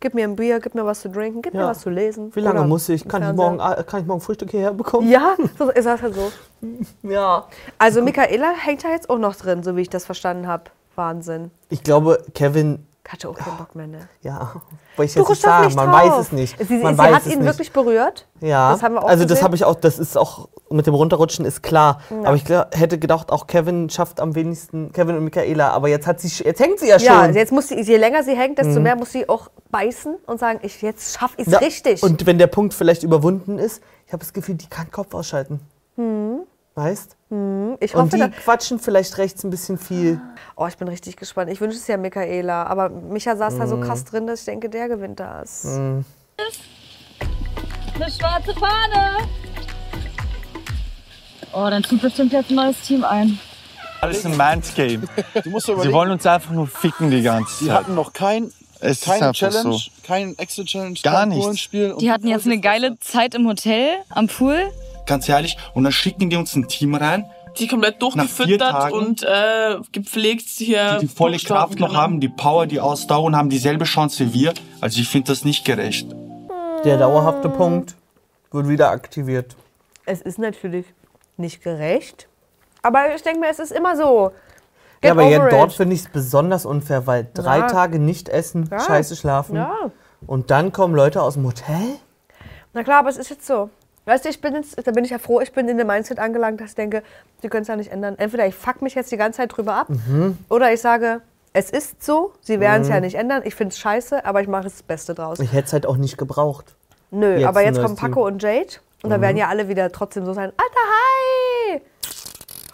[0.00, 1.68] Gib mir ein Bier, gib mir was zu trinken, gib mir Ja.
[1.68, 2.34] was zu lesen.
[2.34, 3.06] Wie lange Oder muss ich?
[3.06, 5.08] Kann ich, morgen, ah, kann ich morgen Frühstück hierher bekommen?
[5.08, 6.32] Ja, so ist das halt so.
[7.08, 7.46] Ja.
[7.78, 10.64] Also Michaela hängt da jetzt auch noch drin, so wie ich das verstanden habe.
[10.96, 11.52] Wahnsinn.
[11.68, 14.08] Ich glaube, Kevin, Hatte auch keinen Bock mehr, ne?
[14.22, 14.52] ja,
[14.96, 16.02] wollte ich Du jetzt nicht sagen, man drauf.
[16.18, 16.56] weiß es nicht.
[16.66, 17.44] Sie, man sie weiß hat ihn nicht.
[17.44, 18.26] wirklich berührt.
[18.40, 19.44] Ja, Das haben wir auch also das gesehen.
[19.44, 22.00] habe ich auch, das ist auch mit dem Runterrutschen ist klar.
[22.08, 22.16] Ja.
[22.28, 25.70] Aber ich hätte gedacht, auch Kevin schafft am wenigsten, Kevin und Michaela.
[25.72, 27.06] Aber jetzt hat sie, jetzt hängt sie ja schon.
[27.08, 28.82] Ja, jetzt muss sie, je länger sie hängt, desto Mhm.
[28.82, 32.02] mehr muss sie auch beißen und sagen, ich, jetzt schaff ich es Ja, richtig.
[32.02, 35.60] Und wenn der Punkt vielleicht überwunden ist, ich habe das Gefühl, die kann Kopf ausschalten.
[35.96, 36.40] Hm,
[36.74, 37.16] Weißt?
[37.34, 40.20] Hm, ich und hoffe, die da, quatschen vielleicht rechts ein bisschen viel.
[40.56, 41.50] oh, ich bin richtig gespannt.
[41.50, 43.80] Ich wünsche es ja Michaela, aber Micha saß da so Mhm.
[43.82, 45.64] krass drin, dass ich denke, der gewinnt das.
[45.64, 46.04] Mhm.
[47.96, 49.18] Eine schwarze Fahne.
[51.52, 53.38] Oh, dann zieht bestimmt jetzt ein neues Team ein.
[54.00, 55.08] Alles ein Man's Game.
[55.44, 57.76] Du musst dir Sie wollen uns einfach nur ficken die ganze die Zeit.
[57.76, 59.78] hatten noch kein, Es keine Challenge, so.
[60.04, 61.68] kein Exit-Challenge, Gar kein nichts.
[61.72, 64.70] Und Die hatten jetzt eine geile Zeit im Hotel, am Pool.
[65.06, 67.26] Ganz ehrlich, und dann schicken die uns ein Team rein,
[67.58, 68.94] Die komplett Nach vier durchgefüttert Tagen?
[68.94, 70.98] und äh, gepflegt hier.
[71.00, 72.00] die die volle Kraft noch können.
[72.00, 74.54] haben, die Power, die Ausdauer und haben dieselbe Chance wie wir.
[74.80, 76.08] Also ich finde das nicht gerecht.
[76.84, 77.94] Der dauerhafte Punkt
[78.50, 79.54] wird wieder aktiviert.
[80.06, 80.86] Es ist natürlich
[81.36, 82.28] nicht gerecht,
[82.82, 84.30] aber ich denke mir, es ist immer so.
[85.00, 87.66] Get ja, aber jetzt dort finde ich es besonders unfair, weil drei Ja.
[87.68, 88.80] Tage nicht essen, Ja.
[88.80, 89.56] scheiße schlafen.
[89.56, 89.72] Ja.
[90.26, 91.96] Und dann kommen Leute aus dem Hotel.
[92.72, 93.70] Na klar, aber es ist jetzt so.
[94.06, 96.18] Weißt du, ich bin jetzt, da bin ich ja froh, ich bin in dem Mindset
[96.18, 97.02] angelangt, dass ich denke,
[97.42, 98.16] die können es ja nicht ändern.
[98.18, 100.36] Entweder ich fuck mich jetzt die ganze Zeit drüber ab Mhm.
[100.50, 101.22] oder ich sage,
[101.54, 102.94] es ist so, sie werden es Mhm.
[102.94, 105.38] ja nicht ändern, ich finde es scheiße, aber ich mache das Beste draus.
[105.40, 106.74] Ich hätte es halt auch nicht gebraucht.
[107.10, 108.34] Nö, Jetzt aber jetzt kommen Paco Team.
[108.34, 108.66] und Jade
[109.02, 109.24] und dann Mhm.
[109.24, 111.80] werden ja alle wieder trotzdem so sein, Alter, hi!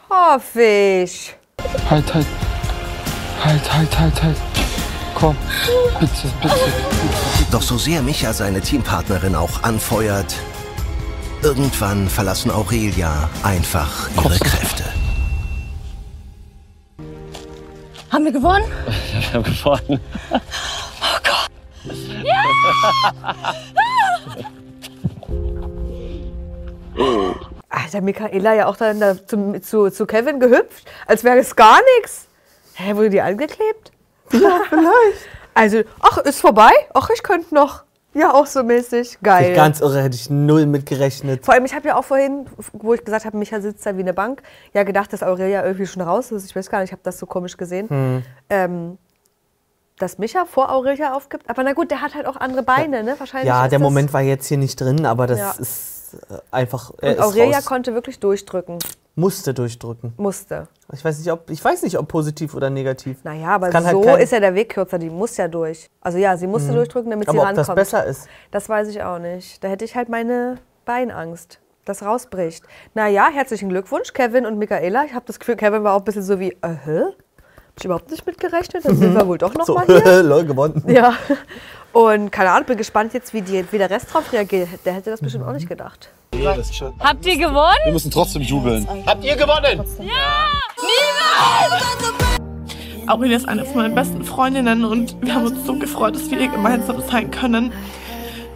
[0.08, 1.36] Hoffe ich.
[1.88, 2.26] Halt, halt.
[3.44, 4.36] Halt, halt, halt, halt.
[5.14, 5.36] Komm.
[6.00, 6.54] Bitte, bitte.
[7.52, 10.34] Doch so sehr Micha seine Teampartnerin auch anfeuert,
[11.42, 14.84] irgendwann verlassen Aurelia einfach ihre Kräfte.
[18.10, 18.64] Haben wir gewonnen?
[19.12, 20.00] Wir haben gewonnen.
[27.68, 31.80] Alter, Michaela ja auch dann da zum, zu, zu Kevin gehüpft, als wäre es gar
[31.98, 32.26] nichts.
[32.74, 33.92] Hä, wurde die angeklebt?
[34.32, 35.28] Ja, vielleicht.
[35.54, 36.72] Also, ach, ist vorbei?
[36.94, 37.84] Ach, ich könnte noch.
[38.12, 39.18] Ja, auch so mäßig.
[39.22, 39.54] Geil.
[39.54, 41.44] Ganz irre, hätte ich null mit gerechnet.
[41.44, 44.00] Vor allem, ich habe ja auch vorhin, wo ich gesagt habe, Micha sitzt da wie
[44.00, 44.42] eine Bank,
[44.74, 46.44] ja gedacht, dass Aurelia irgendwie schon raus ist.
[46.44, 47.88] Ich weiß gar nicht, ich habe das so komisch gesehen.
[47.88, 48.22] Hm.
[48.48, 48.98] Ähm,
[49.98, 51.48] dass Micha vor Aurelia aufgibt.
[51.48, 53.14] Aber na gut, der hat halt auch andere Beine, ne?
[53.18, 55.54] Wahrscheinlich Ja, der Moment war jetzt hier nicht drin, aber das Ja.
[55.58, 56.90] ist äh, einfach.
[56.90, 58.78] Und Aurelia konnte wirklich durchdrücken.
[59.20, 60.12] Musste durchdrücken.
[60.16, 60.66] Musste.
[60.92, 63.22] Ich weiß nicht, ob ich weiß nicht, ob positiv oder negativ.
[63.22, 64.98] Naja, aber halt so kein- ist ja der Weg kürzer.
[64.98, 65.88] Die muss ja durch.
[66.00, 66.76] Also ja, sie musste Mhm.
[66.76, 67.76] durchdrücken, damit Aber sie ob das rankommt.
[67.76, 68.26] besser ist?
[68.50, 69.62] Das weiß ich auch nicht.
[69.62, 72.64] Da hätte ich halt meine Beinangst, das rausbricht.
[72.94, 75.04] Naja, herzlichen Glückwunsch, Kevin und Michaela.
[75.04, 77.00] Ich habe das Gefühl, Kevin war auch ein bisschen so wie, äh, hä?
[77.04, 78.84] Hab ich überhaupt nicht mitgerechnet?
[78.84, 80.22] Dann sind wir wohl doch noch so, mal hier.
[80.24, 80.82] lol, gewonnen.
[80.88, 81.14] Ja.
[81.92, 84.68] Und keine Ahnung, bin gespannt jetzt, wie, die, wie der Rest drauf reagiert.
[84.84, 86.08] Der hätte das bestimmt auch nicht gedacht.
[87.00, 87.84] Habt ihr gewonnen?
[87.84, 88.86] Wir müssen trotzdem jubeln.
[89.06, 89.84] Habt ihr gewonnen?
[93.06, 96.38] Aurelia ist eine von meinen besten Freundinnen und wir haben uns so gefreut, dass wir
[96.38, 97.72] hier gemeinsam sein können.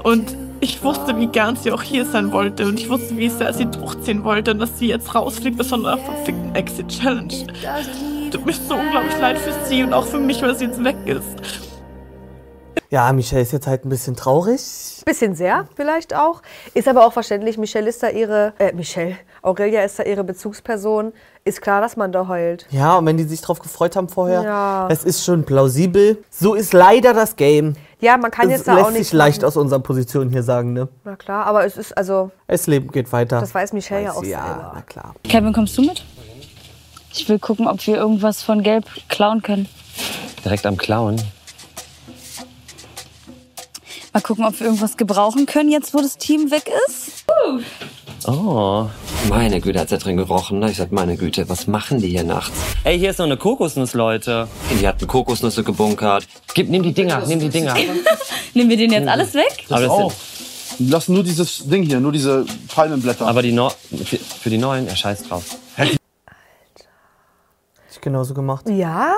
[0.05, 3.53] Und ich wusste, wie gern sie auch hier sein wollte und ich wusste, wie sehr
[3.53, 7.35] sie durchziehen wollte und dass sie jetzt rausfliegt aus so einer verfickten Exit-Challenge.
[8.31, 10.97] Tut mir so unglaublich leid für sie und auch für mich, weil sie jetzt weg
[11.05, 11.74] ist.
[12.91, 14.61] Ja, Michelle ist jetzt halt ein bisschen traurig.
[15.05, 16.43] Bisschen sehr, vielleicht auch.
[16.75, 17.59] Ist aber auch verständlich.
[17.59, 21.13] Michelle ist da ihre, äh, Michelle, Aurelia ist da ihre Bezugsperson.
[21.45, 22.67] Ist klar, dass man da heult.
[22.71, 24.89] Ja, und wenn die sich drauf gefreut haben vorher, Ja.
[24.91, 26.23] es ist schon plausibel.
[26.31, 27.75] So ist leider das Game.
[28.01, 30.43] Ja, man kann es jetzt da lässt auch nicht sich leicht aus unserer Position hier
[30.43, 30.89] sagen, ne?
[31.05, 33.41] Na klar, aber es ist also, Das Leben geht weiter.
[33.41, 34.73] das weiß Michelle ja Weiß auch sie, ja, selber.
[34.75, 35.15] na klar.
[35.25, 36.05] Kevin, kommst du mit?
[37.13, 39.69] Ich will gucken, ob wir irgendwas von Gelb klauen können.
[40.45, 41.21] Direkt am Klauen.
[44.15, 47.25] Mal gucken, ob wir irgendwas gebrauchen können, jetzt wo das Team weg ist.
[48.29, 48.87] Oh,
[49.29, 50.61] meine Güte, hat's da drin gerochen.
[50.61, 50.71] ne?
[50.71, 52.57] Ich sag, meine Güte, was machen die hier nachts?
[52.85, 54.47] Ey, hier ist noch eine Kokosnuss, Leute.
[54.81, 56.29] Die hatten Kokosnüsse gebunkert.
[56.55, 57.75] Gib, nimm die Dinger, nimm die Dinger.
[58.55, 59.65] Nehmen wir den jetzt alles weg?
[59.69, 60.13] Das das auch.
[60.79, 63.27] Lass nur dieses Ding hier, nur diese Palmenblätter.
[63.27, 63.73] Aber die no
[64.41, 65.57] für, die neuen, er scheiß drauf.
[67.91, 68.69] Ich genauso gemacht.
[68.69, 69.13] Ja?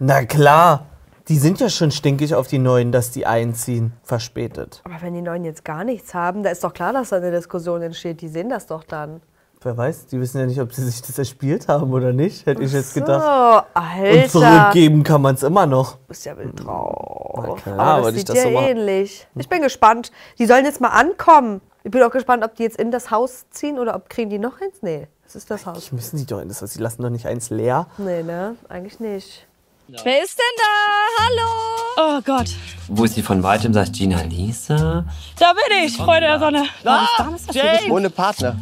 [0.00, 0.86] Na klar.
[1.28, 3.94] Die sind ja schon stinkig auf die Neuen, dass die einziehen.
[4.02, 4.82] Verspätet.
[4.84, 7.30] Aber wenn die Neuen jetzt gar nichts haben, da ist doch klar, dass da eine
[7.30, 8.20] Diskussion entsteht.
[8.20, 9.22] Die sehen das doch dann.
[9.62, 12.62] Wer weiß, die wissen ja nicht, ob sie sich das erspielt haben oder nicht, hätte
[12.62, 13.66] ich jetzt So, gedacht.
[13.72, 14.22] Alter.
[14.24, 15.92] Und zurückgeben kann man es immer noch.
[15.96, 17.62] Du bist ja wild drauf.
[17.62, 19.26] klar, Aber das sieht das dir so ähnlich.
[19.34, 20.12] Ich bin gespannt.
[20.38, 21.62] Die sollen jetzt mal ankommen.
[21.82, 24.38] Ich bin auch gespannt, ob die jetzt in das Haus ziehen oder ob kriegen die
[24.38, 24.82] noch eins?
[24.82, 25.86] Nee, das ist das Haus.
[25.88, 26.72] Die müssen die doch in das Haus.
[26.74, 27.86] Die lassen doch nicht eins leer.
[27.96, 28.56] Nee, ne?
[28.68, 29.46] Eigentlich nicht.
[29.86, 31.24] Wer ist denn da?
[31.24, 32.18] Hallo?
[32.18, 32.48] Oh Gott.
[32.88, 33.74] Wo ist sie von weitem?
[33.74, 35.04] Sagt Gina Lisa.
[35.38, 36.64] Da bin ich, Freunde der Sonne.
[36.84, 37.90] Ah, Warum ist das Jade!
[37.90, 38.56] Ohne Partner.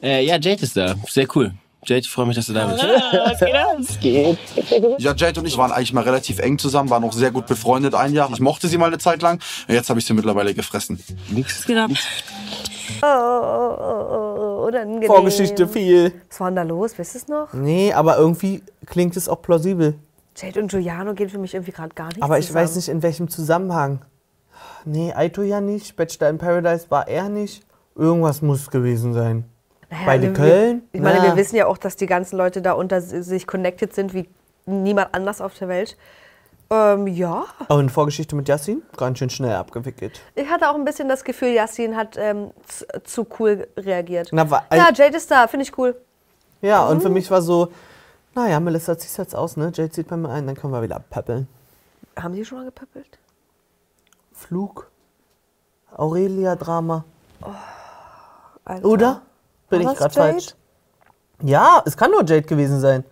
[0.00, 0.94] Äh, ja, Jade ist da.
[1.08, 1.52] Sehr cool.
[1.84, 2.84] Jade, ich freue mich, dass du da bist.
[2.84, 4.38] Was geht?
[4.98, 7.94] Ja, Jade und ich waren eigentlich mal relativ eng zusammen, waren auch sehr gut befreundet
[7.96, 8.30] ein Jahr.
[8.32, 9.40] Ich mochte sie mal eine Zeit lang.
[9.66, 11.02] Jetzt habe ich sie mittlerweile gefressen.
[11.30, 11.66] Nix.
[11.66, 11.86] Genau.
[13.02, 15.06] Oh, oh, oh, oh, unangenehm.
[15.08, 16.12] Vorgeschichte viel.
[16.30, 16.92] Was war denn da los?
[16.96, 17.52] Wisst ihr es noch?
[17.52, 19.98] Nee, aber irgendwie klingt es auch plausibel.
[20.36, 22.64] Jade und Giuliano gehen für mich irgendwie gerade gar nicht Aber ich zusammen.
[22.64, 24.00] weiß nicht, in welchem Zusammenhang.
[24.84, 25.96] Nee, Aito ja nicht.
[25.96, 27.64] Bachelor in Paradise war er nicht.
[27.96, 29.44] Irgendwas muss gewesen sein.
[29.90, 30.82] Naja, Beide wir- Köln?
[30.92, 34.12] Ich meine, wir wissen ja auch, dass die ganzen Leute da unter sich connected sind
[34.14, 34.28] wie
[34.66, 35.96] niemand anders auf der Welt.
[36.70, 37.44] Ähm, ja.
[37.68, 38.82] Aber eine Vorgeschichte mit Yassin?
[38.96, 40.20] Ganz schön schnell abgewickelt.
[40.34, 44.30] Ich hatte auch ein bisschen das Gefühl, Yassin hat ähm, zu, zu cool reagiert.
[44.32, 45.94] Na, ja, Jade ist da, finde ich cool.
[46.62, 47.02] Ja, und Mhm.
[47.02, 47.70] für mich war so,
[48.34, 49.72] naja, Melissa ziehst jetzt aus, ne?
[49.74, 51.48] Jade zieht bei mir ein, dann können wir wieder abpäppeln.
[52.16, 53.18] Haben die schon mal gepäppelt?
[54.32, 54.90] Flug.
[55.96, 57.04] Aurelia-Drama.
[58.64, 58.86] Alter.
[58.86, 59.22] Oder?
[59.70, 60.54] Bin War ich gerade falsch?
[61.42, 63.04] Ja, es kann nur Jade gewesen sein.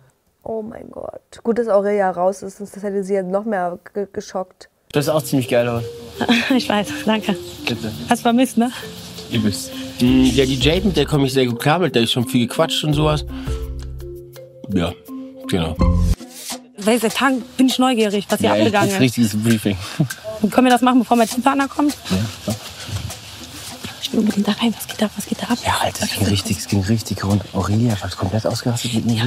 [0.43, 1.21] Oh mein Gott.
[1.43, 4.69] Gut, dass Aurelia raus ist, sonst hätte sie jetzt noch mehr ge geschockt.
[4.91, 5.83] Das ist auch ziemlich geil aus.
[6.55, 7.35] Ich weiß, danke.
[7.67, 7.91] Bitte.
[8.09, 8.71] Hast vermisst, ne?
[9.31, 9.71] Übelst.
[9.99, 12.27] Die, ja, die Jade, mit der komme ich sehr gut klar, mit der ich schon
[12.27, 13.25] viel gequatscht und sowas.
[14.69, 14.93] Ja,
[15.47, 15.75] genau.
[16.77, 19.01] Weil seit Tagen bin ich neugierig, was hier ja, abgegangen das ist.
[19.01, 19.77] richtiges Briefing.
[20.51, 21.95] Können wir das machen, bevor mein Teampartner kommt?
[22.09, 22.53] Ja,
[23.02, 23.02] Ich
[24.13, 24.73] will unbedingt da rein.
[24.77, 25.57] Was geht da, was geht da ab?
[25.65, 27.43] ja Alter, es ging richtig, es ging richtig rund.
[27.53, 29.15] Aurelia war komplett ausgerastet mit mir.
[29.15, 29.23] Ja,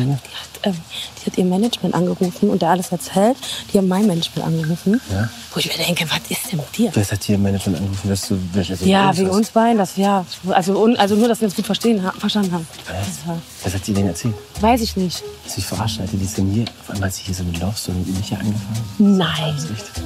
[0.62, 0.74] Ähm,
[1.20, 3.36] die hat ihr Management angerufen und der alles erzählt.
[3.72, 5.00] Die haben mein Management angerufen.
[5.10, 5.28] ja.
[5.52, 6.90] Wo ich mir denke, was ist denn mit dir?
[6.94, 9.36] Wer hat hier im Management angerufen, dass du welche also Ja, wegen hast?
[9.36, 9.78] uns beiden.
[9.78, 12.66] Das, ja, also, un, also nur, dass wir uns gut verstehen, ha- verstanden haben.
[12.86, 14.34] Das war, Was hat die denn erzählt?
[14.60, 15.22] weiß ich nicht.
[15.44, 17.52] Dass ich verarscht hatte, die ist in mir, auf einmal hat sie hier so eine
[17.58, 18.84] Love Story mit mich angefangen.
[18.98, 19.56] Nein.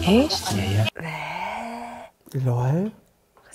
[0.03, 0.43] Echt?
[0.53, 2.41] Ja, ja.
[2.45, 2.93] Lol.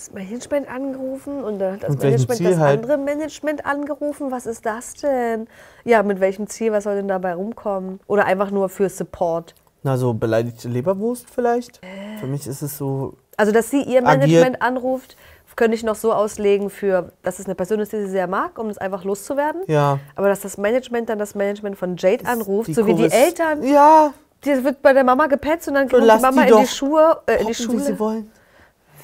[0.06, 2.80] Das Management angerufen und dann hat das Management Ziel das halt?
[2.80, 4.30] andere Management angerufen.
[4.30, 5.48] Was ist das denn?
[5.84, 6.72] Ja, mit welchem Ziel?
[6.72, 8.00] Was soll denn dabei rumkommen?
[8.06, 9.54] Oder einfach nur für Support?
[9.82, 11.80] Na, so beleidigte Leberwurst vielleicht?
[12.20, 13.14] Für mich ist es so.
[13.36, 14.28] Also, dass sie ihr Agiert.
[14.28, 15.16] Management anruft,
[15.56, 18.58] könnte ich noch so auslegen, für, dass es eine Person ist, die sie sehr mag,
[18.58, 19.62] um es einfach loszuwerden.
[19.66, 19.98] Ja.
[20.14, 23.62] Aber dass das Management dann das Management von Jade anruft, die so wie die Eltern.
[23.64, 24.12] Ja.
[24.44, 27.20] Die wird bei der Mama gepetzt und dann kommt die Mama die in die Schuhe,
[27.26, 27.80] äh, in die Schule.
[27.80, 28.30] sie wollen.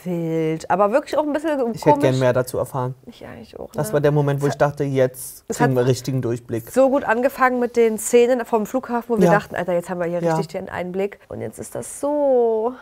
[0.04, 0.70] Wild.
[0.70, 1.78] Aber wirklich auch ein bisschen komisch.
[1.78, 2.94] Ich hätte gern mehr dazu erfahren.
[3.06, 3.70] Ich eigentlich auch.
[3.72, 3.92] Das ne?
[3.94, 6.70] war der Moment, wo ich dachte, jetzt kriegen wir richtigen Durchblick.
[6.70, 9.32] so gut angefangen mit den Szenen vom Flughafen, wo wir Ja.
[9.32, 10.36] dachten, Alter, jetzt haben wir hier Ja.
[10.36, 11.18] richtig den Einblick.
[11.28, 12.74] Und jetzt ist das so.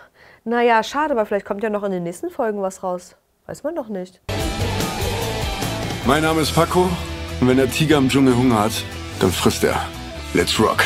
[0.45, 3.17] Naja, schade, aber vielleicht kommt ja noch in den nächsten Folgen was raus.
[3.47, 4.21] Weiß man doch nicht.
[6.07, 6.89] Mein Name ist Paco
[7.41, 8.73] und wenn der Tiger im Dschungel Hunger hat,
[9.21, 9.77] dann frisst er.
[10.33, 10.83] Let's rock.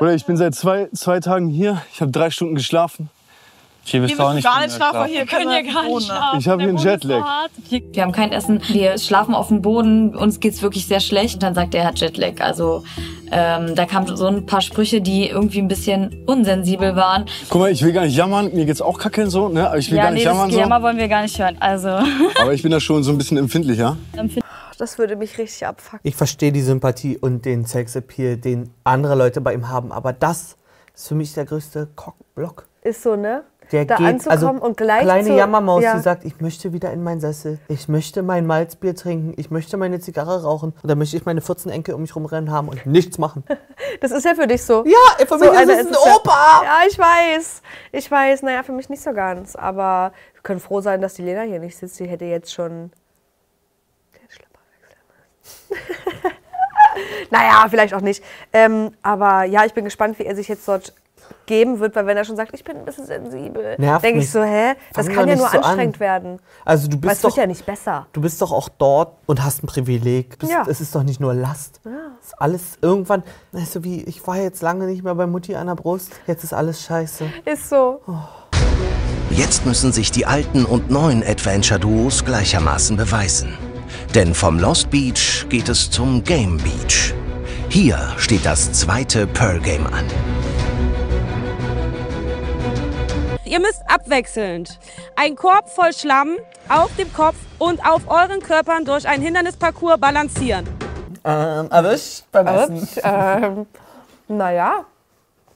[0.00, 1.82] Oder ich bin seit zwei, zwei Tagen hier.
[1.92, 3.10] Ich habe drei Stunden geschlafen.
[3.90, 6.38] Hier bist du auch nicht gar nicht schlafen, hier können ja gar nicht schlafen.
[6.38, 7.24] Ich habe hier einen Jetlag.
[7.70, 11.34] Wir haben kein Essen, wir schlafen auf dem Boden, uns geht's wirklich sehr schlecht.
[11.34, 12.40] Und dann sagt er, er hat Jetlag.
[12.40, 12.84] Also
[13.30, 17.26] ähm, da kamen so ein paar Sprüche, die irgendwie ein bisschen unsensibel waren.
[17.48, 18.50] Guck mal, ich will gar nicht jammern.
[18.52, 19.66] Mir geht's auch kacke so, ne?
[19.66, 20.60] Aber ich will ja, gar nicht nee, jammern das so.
[20.60, 21.56] Jammer wollen wir gar nicht hören.
[21.60, 21.88] Also
[22.40, 23.96] Aber ich bin da schon so ein bisschen empfindlicher.
[24.78, 26.00] Das würde mich richtig abfucken.
[26.04, 30.56] Ich verstehe die Sympathie und den Sexappeal, den andere Leute bei ihm haben, aber das
[30.94, 32.66] ist für mich der größte Cockblock.
[32.82, 33.42] Ist so, ne?
[33.72, 35.96] Der da geht, anzukommen also und gleich kleine zu, Jammermaus, ja.
[35.96, 39.76] die sagt, ich möchte wieder in meinen Sessel, ich möchte mein Malzbier trinken, ich möchte
[39.76, 42.86] meine Zigarre rauchen und dann möchte ich meine 14 Enkel um mich rumrennen haben und
[42.86, 43.44] nichts machen.
[44.00, 44.84] Das ist ja für dich so.
[44.84, 46.14] Ja, für mich ist es ein ja.
[46.14, 46.62] Opa.
[46.62, 47.62] Ja, ich weiß.
[47.92, 48.42] Ich weiß.
[48.42, 49.56] Naja, für mich nicht so ganz.
[49.56, 51.98] Aber wir können froh sein, dass die Lena hier nicht sitzt.
[51.98, 52.92] Die hätte jetzt schon.
[54.14, 55.80] den Schlipper wechseln
[56.22, 56.36] müssen.
[57.30, 58.22] naja, vielleicht auch nicht.
[58.52, 60.92] Ähm, aber ja, ich bin gespannt, wie er sich jetzt dort
[61.48, 64.26] geben wird, weil wenn er schon sagt, ich bin ein bisschen sensibel, Nervt denke ich
[64.26, 64.30] mich.
[64.30, 64.74] so, hä?
[64.94, 65.64] Das Fang kann ja nur so an.
[65.64, 66.38] anstrengend werden.
[66.64, 68.06] Also du Weil bist wird doch, ja nicht besser.
[68.12, 70.38] du bist doch auch dort und hast ein Privileg.
[70.38, 70.64] Bist, Ja.
[70.68, 71.80] Es ist doch nicht nur Last.
[71.84, 71.90] Ja.
[72.20, 75.56] Es ist alles irgendwann, weißt du wie, ich war jetzt lange nicht mehr bei Mutti
[75.56, 77.24] an der Brust, jetzt ist alles scheiße.
[77.44, 78.00] Ist so.
[79.30, 83.56] Jetzt müssen sich die alten und neuen Adventure-Duos gleichermaßen beweisen.
[84.14, 87.14] Denn vom Lost Beach geht es zum Game Beach.
[87.68, 90.04] Hier steht das zweite Pearl Game an.
[93.48, 94.78] Ihr müsst abwechselnd
[95.16, 96.36] einen Korb voll Schlamm
[96.68, 100.68] auf dem Kopf und auf euren Körpern durch einen Hindernisparcours balancieren.
[101.24, 102.88] Ähm, erwischt beim Essen.
[103.02, 103.66] ähm,
[104.28, 104.84] naja,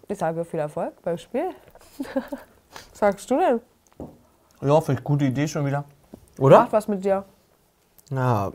[0.09, 1.51] ich sage viel Erfolg beim Spiel.
[1.99, 2.15] Was
[2.99, 3.61] sagst du denn?
[4.63, 5.85] Ja, finde ich gute Idee schon wieder.
[6.39, 6.61] Oder?
[6.61, 7.25] Macht was mit dir.
[8.11, 8.51] Na,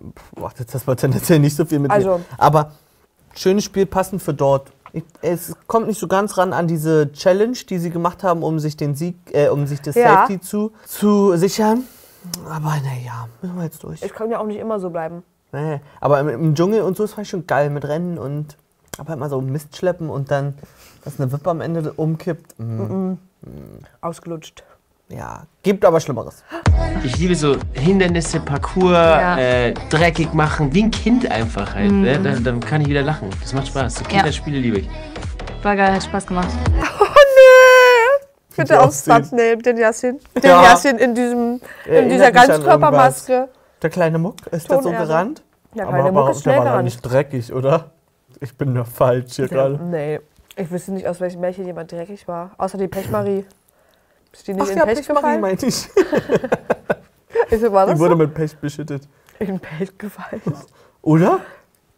[0.58, 2.26] jetzt das war tendenziell nicht so viel mit Also- mir.
[2.38, 2.71] Aber
[3.36, 4.71] schönes Spiel passend für dort.
[5.21, 8.77] Es kommt nicht so ganz ran an diese Challenge, die sie gemacht haben, um sich
[8.77, 10.21] den Sieg, äh, um sich das Ja.
[10.21, 11.83] Safety zu, zu sichern.
[12.49, 14.01] Aber naja, müssen wir jetzt durch.
[14.01, 15.23] Ich kann ja auch nicht immer so bleiben.
[15.51, 15.79] Nee.
[16.01, 18.57] Aber im, im Dschungel und so ist vielleicht schon geil mit Rennen und
[18.97, 20.55] aber immer so Mist schleppen und dann,
[21.03, 22.60] dass eine Wippe am Ende umkippt.
[22.60, 22.63] Mm.
[22.63, 23.17] Mhm.
[24.01, 24.63] Ausgelutscht.
[25.10, 26.43] Ja, gibt aber Schlimmeres.
[27.04, 29.38] Ich liebe so Hindernisse, Parcours, Ja.
[29.38, 31.91] äh, dreckig machen, wie ein Kind einfach halt.
[31.91, 32.02] Mhm.
[32.02, 32.20] Ne?
[32.20, 33.30] Dann, dann kann ich wieder lachen.
[33.41, 33.96] Das macht Spaß.
[33.96, 34.89] So Kinderspiele liebe ich.
[35.63, 36.50] War geil, hat Spaß gemacht.
[37.00, 38.26] Oh nee!
[38.63, 39.04] Bitte aufs.
[39.06, 40.20] Thumbnail, den Yassin.
[40.36, 40.63] Den Ja.
[40.63, 43.50] Yassin in, diesem, in Erinnert dieser Ganzkörpermaske.
[43.82, 45.43] Der kleine Muck, ist der so gerannt?
[45.76, 46.86] Der aber kleine Muck aber ist schnell der war doch gerannt.
[46.86, 47.91] nicht dreckig, oder?
[48.39, 49.80] Ich bin nur falsch hier gerade.
[49.84, 50.20] Nee,
[50.56, 52.52] ich wüsste nicht, aus welchem Märchen jemand dreckig war.
[52.58, 53.46] Außer die Pechmarie.
[54.38, 55.41] Ist die nicht Ach in ja, Pech gefallen?
[55.41, 55.89] meinte ich.
[57.50, 58.17] Ist, war das Die wurde so?
[58.17, 59.08] mit Pech beschüttet.
[59.39, 60.41] In Pech gefallen.
[61.02, 61.39] Oder?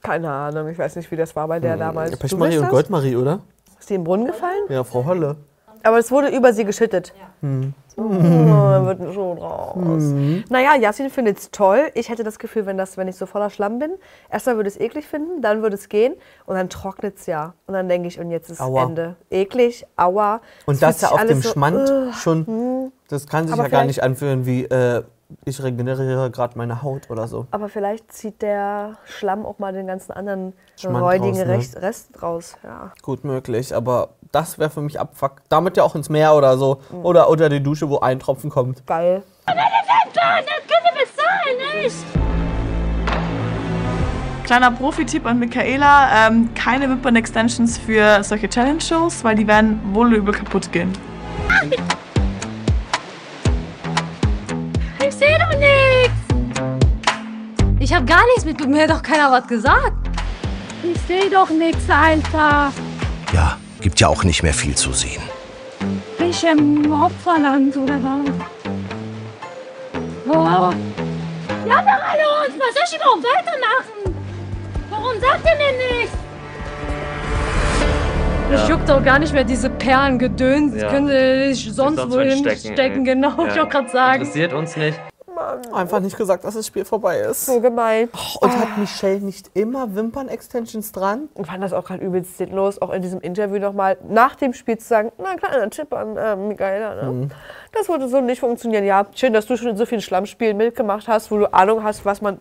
[0.02, 2.12] Keine Ahnung, ich weiß nicht, wie das war bei der damals.
[2.12, 2.69] Du Pechmarie und?
[2.69, 3.41] Goldmarie, oder?
[3.78, 4.63] Ist die im Brunnen gefallen?
[4.69, 5.36] Ja, Frau Holle.
[5.84, 7.13] Aber es wurde über sie geschüttet.
[7.42, 7.74] Hm.
[7.96, 10.04] Oh, da wird ein Schuh draus.
[10.04, 10.46] Mhm.
[10.50, 11.92] Naja, Yasin findet es toll.
[11.96, 13.92] Ich hätte das Gefühl, wenn, das, wenn ich so voller Schlamm bin,
[14.32, 16.15] erstmal würde ich es eklig finden, dann würde es gehen
[16.46, 17.54] und dann trocknet es ja.
[17.68, 18.84] Und dann denke ich, und jetzt ist Aua.
[18.84, 19.15] Ende.
[19.30, 20.42] Eklig, aua.
[20.65, 22.92] Und das fühlt ja auf alles dem so, Schmand ugh, schon, hm.
[23.10, 25.04] das kann sich Aber ja gar nicht anfühlen wie, äh,
[25.46, 27.48] ich regeneriere gerade meine Haut oder so.
[27.52, 31.82] Aber vielleicht zieht der Schlamm auch mal den ganzen anderen Schmand räudigen raus, ne?
[31.82, 32.56] Rest, raus.
[32.63, 32.92] Ja.
[33.02, 35.42] Gut möglich, aber das wäre für mich Abfuck.
[35.50, 36.82] Damit ja auch ins Meer oder so.
[36.92, 37.06] Mhm.
[37.06, 38.86] Oder unter die Dusche, wo ein Tropfen kommt.
[38.86, 39.24] Geil.
[44.44, 50.34] Kleiner Profi-Tipp an Michaela: ähm, keine Wimpern-Extensions für solche Challenge-Shows, weil die werden wohl übel
[50.34, 50.92] kaputt gehen.
[55.10, 56.13] Ich sehe doch nichts.
[57.80, 58.63] Ich habe gar nichts mit.
[58.67, 59.93] Mir hat doch keiner was gesagt.
[60.84, 62.72] Ich sehe doch nichts, Alter.
[63.34, 65.24] Ja, gibt ja auch nicht mehr viel zu sehen.
[66.19, 68.30] Bin ich im Opferland oder was?
[70.26, 70.76] Wow.
[71.67, 72.56] Ja, doch alle uns.
[72.60, 74.15] Was soll ich überhaupt weitermachen?
[74.91, 76.18] Warum sagt ihr mir nichts?
[78.51, 78.63] Ja.
[78.63, 80.75] Ich juckt doch gar nicht mehr diese Perlengedöns.
[80.81, 80.89] Ja.
[80.89, 82.73] Könnte ich sonst Sonst wo wohin hinstecken.
[82.73, 83.13] stecken, ey.
[83.13, 83.47] genau, Ja.
[83.47, 84.21] ich wollte gerade sagen.
[84.21, 84.99] Interessiert uns nicht.
[85.71, 87.45] Einfach nicht gesagt, dass das Spiel vorbei ist.
[87.45, 88.09] So gemein.
[88.41, 91.29] Und hat Michelle nicht immer Wimpern-Extensions dran?
[91.39, 94.77] Ich fand das auch gerade übelst sinnlos, auch in diesem Interview nochmal nach dem Spiel
[94.77, 97.12] zu sagen, na kleiner Tipp an äh, Michaela, ne?
[97.12, 97.29] Mhm.
[97.71, 98.83] das würde so nicht funktionieren.
[98.83, 102.03] Ja, schön, dass du schon in so vielen Schlammspielen mitgemacht hast, wo du Ahnung hast,
[102.03, 102.38] was man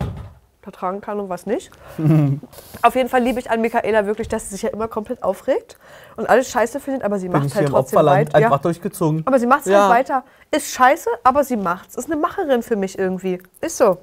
[0.71, 1.71] vertragen kann und was nicht.
[2.83, 5.79] Auf jeden Fall liebe ich an Michaela wirklich, dass sie sich ja immer komplett aufregt
[6.17, 8.37] und alles scheiße findet, aber sie macht ich halt trotzdem weiter.
[8.37, 9.23] einfach durchgezogen.
[9.27, 9.89] Aber sie macht es Ja.
[9.89, 10.25] halt weiter.
[10.51, 11.95] Ist scheiße, aber sie macht's.
[11.97, 13.41] Ist eine Macherin für mich irgendwie.
[13.63, 13.99] Ist so.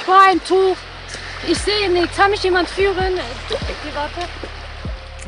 [0.00, 0.76] Ich war ein Tuch.
[1.46, 2.16] Ich sehe nichts.
[2.16, 2.94] Kann mich jemand führen?
[2.96, 4.28] Okay, warte.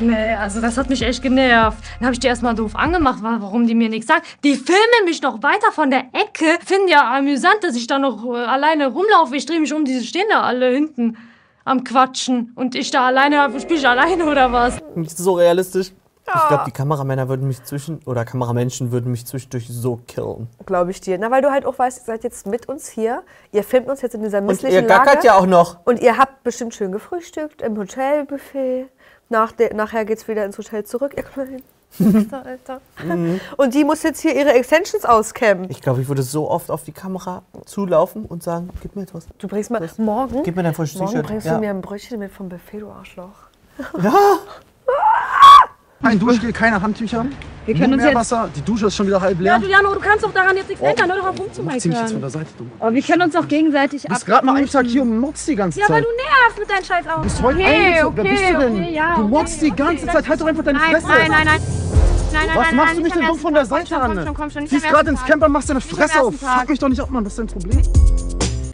[0.01, 1.79] Nee, also das hat mich echt genervt.
[1.99, 4.23] Dann habe ich die erstmal doof angemacht, wa- warum die mir nichts sagen.
[4.45, 6.59] Die filmen mich noch weiter von der Ecke.
[6.65, 9.37] Finden ja amüsant, dass ich da noch äh, alleine rumlaufe.
[9.37, 11.17] Ich drehe mich um, die stehen da alle hinten
[11.65, 12.53] am Quatschen.
[12.57, 14.79] Und ich da alleine, spiele ich alleine oder was?
[14.95, 15.93] Nicht so realistisch.
[16.33, 20.47] Ich glaube, die Kameramänner würden mich zwischen, oder Kameramenschen würden mich zwischendurch so killen.
[20.65, 21.19] Glaube ich dir.
[21.19, 23.25] Na, weil du halt auch weißt, ihr seid jetzt mit uns hier.
[23.51, 25.27] Ihr filmt uns jetzt in dieser Und misslichen ihr gackert Lage.
[25.27, 25.79] ja auch noch.
[25.87, 28.87] Und ihr habt bestimmt schön gefrühstückt im Hotelbuffet.
[29.31, 31.63] Nach de, nachher geht's wieder ins Hotel zurück, ihr Kleinen.
[31.99, 32.81] Alter, Alter.
[33.05, 33.41] Mhm.
[33.57, 35.69] Und die muss jetzt hier ihre Extensions auscammen.
[35.71, 39.27] Ich glaube, ich würde so oft auf die Kamera zulaufen und sagen, gib mir etwas.
[39.39, 40.43] Du bringst mal morgen.
[40.45, 41.27] Gib mir dein frisches Morgen T-Shirt.
[41.27, 41.55] bringst Ja.
[41.55, 43.31] du mir ein Brötchen mit vom Buffet, du Arschloch.
[44.03, 44.13] Ja.
[46.03, 47.27] Ein Duschgel, keine Handtücher.
[47.67, 48.49] Wir können uns mehr jetzt- Wasser.
[48.57, 49.53] Die Dusche ist schon wieder halb leer.
[49.57, 51.63] Ja, Juliano, du kannst doch daran jetzt nichts Oh, meckern, hör doch auf Mach zieh
[51.63, 52.21] mich jetzt von rumzumeckern.
[52.23, 52.67] der Seite, du.
[52.81, 55.47] Aber wir können uns auch gegenseitig Du bist gerade mal einen Tag hier und motzt
[55.47, 56.05] die ganze Ja, weil Zeit.
[56.11, 57.23] du nervst mit deinen scheiß Augen.
[57.23, 58.19] Du bist heute okay, eingezogen.
[58.19, 58.83] okay, Wer bist du denn?
[58.83, 60.13] Okay, ja, du okay, motzt die ganze okay.
[60.15, 60.29] Zeit.
[60.31, 61.07] Halt doch einfach deine nein, Fresse.
[61.07, 61.61] Nein, nein, nein.
[62.33, 63.67] Nein, nein, Was nein, machst du mich nicht denn so von der.
[63.67, 64.25] Seite Komm an?
[64.25, 65.25] schon, komm schon, nicht Ziehst am gerade ins.
[65.27, 66.35] Camper, machst deine Fresse auf.
[66.41, 67.25] Fuck mich doch nicht ab, Mann.
[67.27, 67.83] Was ist dein Problem?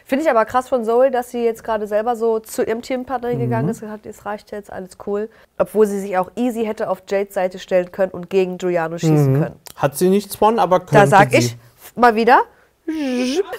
[0.09, 3.35] Finde ich aber krass von Zoe, dass sie jetzt gerade selber so zu ihrem Teampartner
[3.35, 3.41] Mhm.
[3.41, 5.29] gegangen ist und hat, es reicht jetzt, alles cool.
[5.59, 9.33] Obwohl sie sich auch easy hätte auf Jades Seite stellen können und gegen Giuliano schießen
[9.33, 9.43] Mhm.
[9.43, 9.57] können.
[9.75, 11.39] Hat sie nicht Spawn, aber könnte Da sag sie.
[11.39, 11.57] ich
[11.97, 12.43] mal wieder,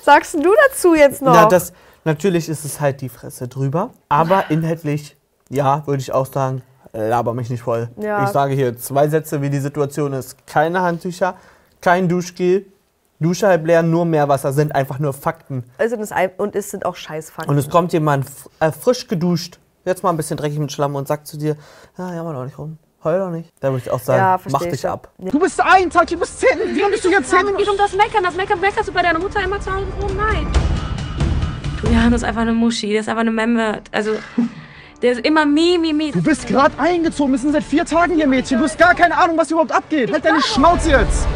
[0.04, 1.34] sagst du dazu jetzt noch?
[1.34, 1.74] Na, das,
[2.06, 5.18] natürlich ist es halt die Fresse drüber, aber inhaltlich,
[5.50, 6.62] ja, würde ich auch sagen,
[6.94, 7.90] laber mich nicht voll.
[7.98, 8.24] Ja.
[8.24, 10.48] Ich sage hier zwei Sätze, wie die Situation ist.
[10.48, 11.36] Keine Handtücher,
[11.82, 12.66] kein Duschgel,
[13.20, 15.64] Dusche halb leer, nur Meerwasser, sind einfach nur Fakten.
[15.78, 17.52] Also das ein- und es sind auch Scheißfakten.
[17.52, 18.28] Und es kommt jemand
[18.60, 21.56] äh, frisch geduscht, jetzt mal ein bisschen dreckig mit Schlamm und sagt zu dir,
[21.98, 22.78] ja, ja, mal doch nicht rum.
[23.04, 23.52] Heul doch nicht.
[23.60, 24.90] Da würde ich auch sagen, Ja, mach dich schon.
[24.92, 25.12] ab.
[25.18, 26.50] Du bist einen Tag, du bist zehn.
[26.76, 27.40] Wie lange bist du jetzt zehn?
[27.48, 28.24] Es geht um das Meckern.
[28.24, 30.12] Das Meckern meckerst du bei deiner Mutter immer zu Hause rum.
[30.18, 30.48] Nein.
[31.84, 32.90] Juliano ist einfach eine Muschi.
[32.90, 33.82] Der ist einfach eine Memme.
[33.92, 34.12] Also,
[35.02, 36.12] der ist immer mi, mi, mi.
[36.12, 37.32] Du bist gerade eingezogen.
[37.34, 38.58] Wir sind seit vier Tagen hier, Mädchen.
[38.58, 40.12] Du hast gar keine Ahnung, was überhaupt abgeht.
[40.12, 41.28] Halt deine Schnauze jetzt.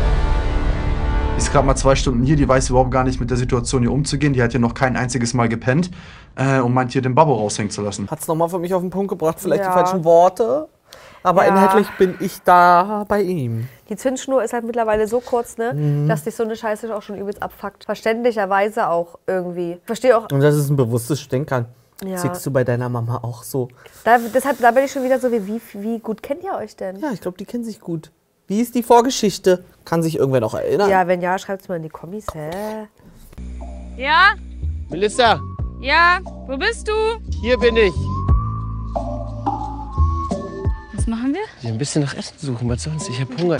[1.41, 2.35] Die ist gerade mal zwei Stunden hier.
[2.35, 4.31] Die weiß überhaupt gar nicht mit der Situation hier umzugehen.
[4.33, 5.89] Die hat hier noch kein einziges Mal gepennt
[6.35, 8.07] äh, und meint hier den Babbo raushängen zu lassen.
[8.11, 9.69] Hat's nochmal für mich auf den Punkt gebracht, vielleicht Ja.
[9.69, 10.67] die falschen Worte.
[11.23, 11.49] Aber Ja.
[11.49, 13.67] inhaltlich bin ich da bei ihm.
[13.89, 16.07] Die Zündschnur ist halt mittlerweile so kurz, ne, Mhm.
[16.07, 17.85] dass dich so eine Scheiße auch schon übelst abfuckt.
[17.85, 19.71] Verständlicherweise auch irgendwie.
[19.73, 20.27] Ich verstehe auch.
[20.31, 21.65] Und das ist ein bewusstes Stinkern.
[22.05, 22.17] Ja.
[22.19, 23.67] Siehst du bei deiner Mama auch so?
[24.03, 26.75] Da, deshalb, da bin ich schon wieder so, wie, wie, wie gut kennt ihr euch
[26.75, 26.97] denn?
[26.99, 28.11] Ja, ich glaube, die kennen sich gut.
[28.51, 29.63] Wie ist die Vorgeschichte?
[29.85, 30.89] Kann sich irgendwer noch erinnern?
[30.89, 32.89] Ja, wenn ja, schreibt's mal in die Kommis, hä?
[33.95, 34.33] Ja?
[34.89, 35.39] Melissa,
[35.79, 36.19] Ja?
[36.47, 36.91] Wo bist du?
[37.41, 37.93] hier bin ich.
[40.93, 41.39] Was machen wir?
[41.61, 43.07] Wir ein bisschen nach Essen suchen, was sonst?
[43.07, 43.57] Ich hab Hunger.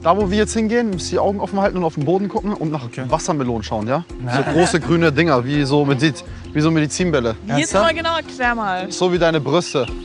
[0.00, 2.28] Da, wo wir jetzt hingehen, müsst ihr die Augen offen halten und auf den Boden
[2.28, 4.04] gucken und nach Wassermelonen schauen, ja?
[4.32, 7.34] So große grüne Dinger, wie so, wie so Medizinbälle.
[7.56, 8.92] Jetzt mal genau, erklär mal.
[8.92, 9.88] So wie deine Brüste.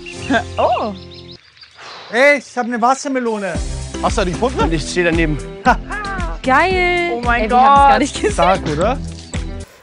[0.57, 0.95] Oh.
[2.11, 3.53] Ey, ich habe eine Wassermelone.
[4.01, 4.59] Hast du die gefunden?
[4.59, 5.37] Und ich stehe daneben.
[6.43, 7.13] Geil.
[7.15, 7.59] Oh mein Ey, Gott.
[7.59, 8.31] gar nicht gesehen.
[8.31, 8.97] Stark, oder?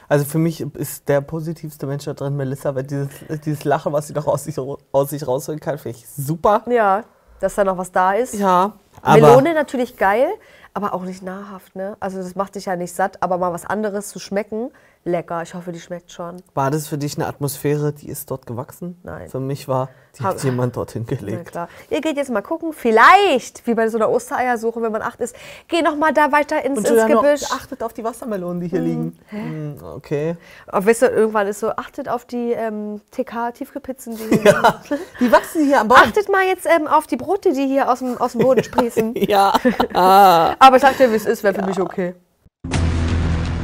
[0.07, 3.09] Also für mich ist der positivste Mensch da drin Melissa, weil dieses,
[3.43, 6.63] dieses Lachen, was sie doch aus sich, aus sich rausholen kann, finde ich super.
[6.69, 7.03] Ja,
[7.39, 8.35] dass da noch was da ist.
[8.35, 10.27] Ja, aber Melone natürlich geil,
[10.73, 11.97] aber auch nicht nahrhaft, ne?
[11.99, 14.71] Also das macht dich ja nicht satt, aber mal was anderes zu schmecken,
[15.05, 15.41] lecker.
[15.41, 16.41] Ich hoffe, die schmeckt schon.
[16.53, 18.97] war das für dich eine Atmosphäre, die ist dort gewachsen?
[19.03, 19.27] Nein.
[19.29, 21.51] Für mich war, die hat jemand dorthin Na gelegt.
[21.51, 21.67] klar.
[21.89, 25.35] Ihr geht jetzt mal gucken, vielleicht, wie bei so einer Ostereiersuche, wenn man acht ist,
[25.67, 27.43] geh noch mal da weiter ins, Und ins Gebüsch.
[27.51, 29.17] achtet auf die Wassermelonen, die hier liegen.
[29.27, 30.37] Hm, okay.
[30.67, 35.01] Aber weißt du, irgendwann ist so, achtet auf die ähm, TK-Tiefkühlpizzen, die hier liegen.
[35.19, 35.97] Die wachsen hier am Baum.
[35.97, 39.13] Achtet mal jetzt ähm, auf die Brote, die hier aus dem, aus dem Boden sprießen.
[39.27, 39.53] Ja.
[39.93, 40.55] Ah.
[40.59, 42.13] Aber ich sag dir, wie es ist, wäre für mich okay.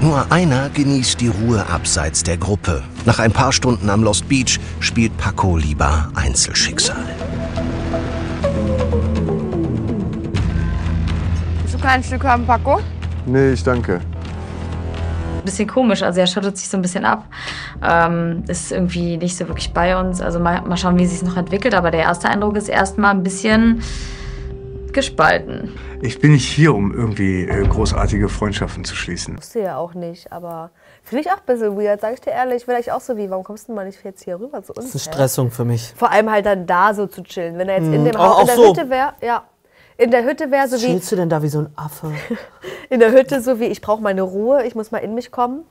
[0.01, 2.83] Nur einer genießt die Ruhe abseits der Gruppe.
[3.05, 7.03] Nach ein paar Stunden am Lost Beach spielt Paco lieber Einzelschicksal.
[11.61, 12.79] Willst du kein Stück haben, Paco?
[13.25, 13.99] Nee, ich danke.
[15.43, 16.01] bisschen komisch.
[16.01, 17.25] Also er schottet sich so ein bisschen ab.
[17.83, 20.21] Ähm, ist irgendwie nicht so wirklich bei uns.
[20.21, 21.73] Also mal, mal schauen, wie sich noch entwickelt.
[21.73, 23.81] Aber der erste Eindruck ist erstmal ein bisschen
[24.93, 25.73] gespalten.
[26.01, 29.37] Ich bin nicht hier, um irgendwie äh, großartige Freundschaften zu schließen.
[29.37, 30.71] Wusste ja auch nicht, aber
[31.03, 32.65] finde ich auch ein bisschen weird, sag ich dir ehrlich.
[32.65, 34.85] Vielleicht auch so wie, warum kommst du mal nicht jetzt hier rüber zu uns?
[34.85, 35.15] Das ist eine?
[35.15, 35.93] Stressung für mich.
[35.95, 37.57] Vor allem halt dann da so zu chillen.
[37.57, 38.05] Wenn er jetzt in Mhm.
[38.05, 38.69] dem Auch- Haus, auch in der so.
[38.69, 39.43] Hütte wäre, ja.
[39.97, 42.11] In der Hütte wäre so Was wie, chillst du denn da wie so ein Affe?
[42.89, 45.63] in der Hütte so wie, ich brauche meine Ruhe, ich muss mal in mich kommen.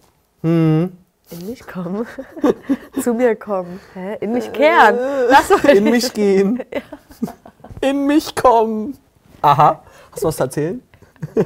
[0.43, 0.93] Hm.
[1.31, 2.07] In mich kommen?
[3.03, 3.81] zu mir kommen.
[3.95, 4.17] Hä?
[4.21, 4.99] In mich kehren.
[5.31, 6.63] Lass doch In mich gehen.
[7.81, 8.97] In mich kommen.
[9.43, 9.83] Aha.
[10.13, 10.83] Hast du was zu erzählen?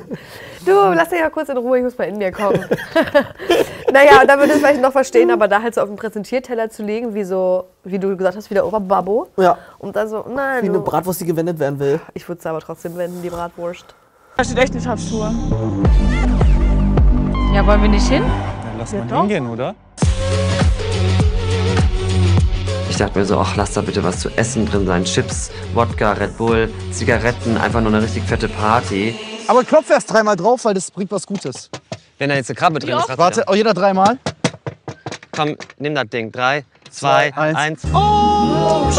[0.65, 2.65] Du, lass dich ja kurz in Ruhe, ich muss mal in mir kommen.
[3.93, 6.71] naja, da würde ich es vielleicht noch verstehen, aber da halt so auf den Präsentierteller
[6.71, 9.27] zu legen, wie so, wie du gesagt hast, wie der Oberbabbo.
[9.39, 9.59] Ja.
[9.81, 11.99] Und dann so, nein, Wie eine du, Bratwurst, die gewendet werden will.
[12.15, 13.87] ich würde es aber trotzdem wenden, die Bratwurst.
[14.37, 15.33] Da steht echt eine Schatztour.
[17.53, 18.23] Ja, wollen wir nicht hin?
[18.79, 19.21] Lass Ja, mal doch.
[19.23, 19.75] hingehen, oder?
[22.93, 25.05] Ich dachte mir so, ach, lass da bitte was zu essen drin sein.
[25.05, 29.19] Chips, Wodka, Red Bull, Zigaretten, einfach nur eine richtig fette Party.
[29.49, 31.71] Aber klopf erst dreimal drauf, weil das bringt was Gutes.
[32.19, 34.19] Wenn da jetzt eine Krabbe drin ist, rat's Warte, oh, jeder dreimal.
[35.35, 36.31] Komm, nimm das Ding.
[36.31, 37.57] Drei, zwei, Zwei, eins.
[37.57, 37.83] eins.
[37.95, 38.93] Oh!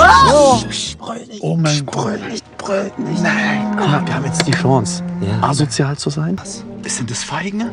[1.41, 2.19] Oh mein Gott.
[2.67, 3.75] Nein.
[3.77, 5.03] Guck mal, wir haben jetzt die Chance,
[5.41, 6.37] asozial zu sein.
[6.39, 6.63] Was?
[6.85, 7.71] Sind das Feigen?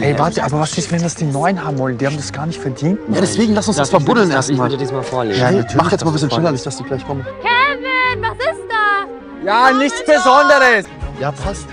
[0.00, 1.98] Ey, warte, aber was ist, wenn das die Neuen haben wollen?
[1.98, 2.98] Die haben das gar nicht verdient.
[3.12, 4.68] Ja, deswegen lass uns das ich verbuddeln ich erstmal.
[4.68, 5.40] bitte diesmal vorlesen?
[5.40, 7.26] Ja, Natürlich mach jetzt mal ein bisschen ich schneller, nicht, dass die gleich kommen.
[7.42, 9.44] Kevin, was ist da?
[9.44, 10.86] Ja, nichts Besonderes.
[11.20, 11.66] Ja, passt.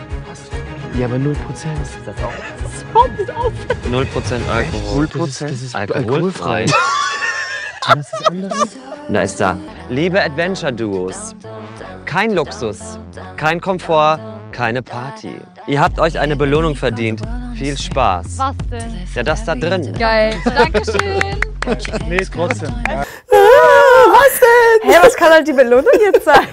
[0.98, 1.38] Ja, aber 0% ist
[2.06, 2.34] das auch.
[3.90, 4.06] 0%
[4.52, 5.06] Alkohol.
[5.06, 5.42] 0%?
[5.48, 6.66] Das ist Alkoholfrei.
[8.30, 9.58] Und da ist da.
[9.90, 11.36] Liebe Adventure-Duos.
[12.06, 13.00] Kein Luxus,
[13.38, 14.20] kein Komfort,
[14.52, 15.36] keine Party.
[15.68, 17.22] Ihr habt euch eine Belohnung verdient.
[17.56, 18.38] Viel Spaß.
[18.38, 19.08] Was denn?
[19.14, 19.94] Ja, das da drin.
[19.98, 20.36] Geil.
[20.46, 21.40] Dankeschön.
[22.08, 22.74] Nee, trotzdem.
[22.74, 24.90] was denn?
[24.92, 26.48] Hä, was kann halt die Belohnung jetzt sein?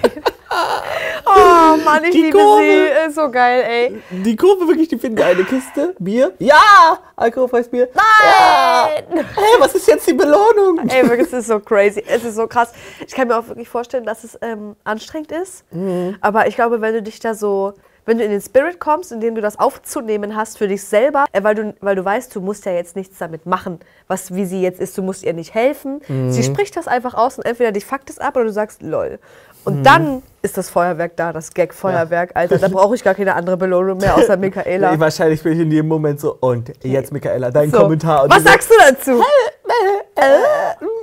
[1.25, 2.63] Oh Mann, ich Die liebe Kurve.
[2.63, 3.07] sie.
[3.09, 4.01] Ist so geil, ey.
[4.23, 5.93] Die Kurve wirklich, die finden eine Kiste.
[5.99, 6.33] Bier.
[6.39, 6.97] Ja!
[7.15, 7.87] Alkoholfreies Bier.
[7.93, 9.25] Nein!
[9.35, 10.79] Hey, was ist jetzt die Belohnung?
[10.89, 12.03] Ey, wirklich, es ist so crazy.
[12.07, 12.71] Es ist so krass.
[13.05, 15.63] Ich kann mir auch wirklich vorstellen, dass es ähm, anstrengend ist.
[15.71, 16.17] Mhm.
[16.21, 17.73] Aber ich glaube, wenn du dich da so,
[18.05, 21.43] wenn du in den Spirit kommst, indem du das aufzunehmen hast für dich selber, äh,
[21.43, 24.61] weil, du, weil du weißt, du musst ja jetzt nichts damit machen, was wie sie
[24.61, 26.01] jetzt ist, du musst ihr nicht helfen.
[26.07, 26.31] Mhm.
[26.31, 29.19] Sie spricht das einfach aus und entweder dich fuckt es ab oder du sagst lol.
[29.65, 29.83] Und Mhm.
[29.83, 32.57] dann ist das Feuerwerk da, das Gag-Feuerwerk, Alter.
[32.59, 34.93] Da brauche ich gar keine andere Belohnung mehr außer Michaela.
[34.93, 37.79] Nee, wahrscheinlich bin ich in jedem Moment so, und jetzt, Michaela, dein So.
[37.79, 38.23] Kommentar.
[38.23, 39.21] Und Was sagst du dazu?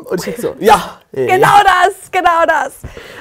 [0.09, 1.01] Und ich so, ja.
[1.13, 2.75] Genau das, genau das.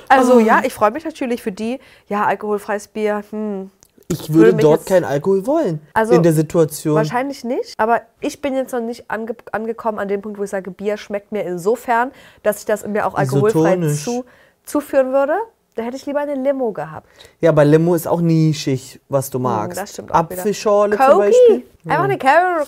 [0.09, 0.39] Also Oh.
[0.39, 1.79] ja, ich freue mich natürlich für die.
[2.07, 3.23] Ja, alkoholfreies Bier.
[3.31, 3.71] Hm.
[4.07, 5.81] Ich würde mich dort keinen Alkohol wollen.
[5.93, 6.95] Also in der Situation.
[6.95, 7.73] Wahrscheinlich nicht.
[7.77, 10.97] Aber ich bin jetzt noch nicht ange angekommen an dem Punkt, wo ich sage, Bier
[10.97, 12.11] schmeckt mir insofern,
[12.43, 14.03] dass ich das mir auch alkoholfrei Isotonisch.
[14.03, 14.25] zu,
[14.65, 15.33] zuführen würde.
[15.75, 17.07] Da hätte ich lieber eine Limo gehabt.
[17.41, 19.77] Ja, bei Limo ist auch nischig, was du magst.
[19.77, 20.15] Hm, das stimmt auch.
[20.15, 21.17] Apfelschorle zum.
[21.17, 21.63] Beispiel.
[21.85, 22.11] Einfach Hm.
[22.11, 22.67] eine Coke.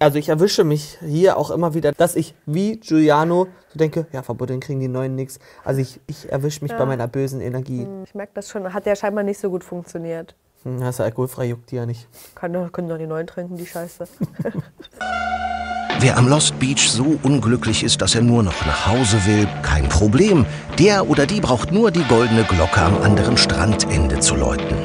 [0.00, 4.22] Also ich erwische mich hier auch immer wieder, dass ich wie Giuliano so denke, ja,
[4.22, 5.38] verbuddeln kriegen die Neuen nichts.
[5.64, 6.78] Also ich, ich erwische mich Ja.
[6.78, 7.84] bei meiner bösen Energie.
[7.84, 8.72] Hm, Ich merke das schon.
[8.72, 10.34] Hat ja scheinbar nicht so gut funktioniert.
[10.64, 12.08] Hm, hast du alkoholfrei, juckt die ja nicht.
[12.34, 14.04] Kann können doch die Neuen trinken, die Scheiße.
[16.04, 19.88] Wer am Lost Beach so unglücklich ist, dass er nur noch nach Hause will, kein
[19.88, 20.44] Problem.
[20.78, 24.76] Der oder die braucht nur die goldene Glocke am anderen Strandende zu läuten.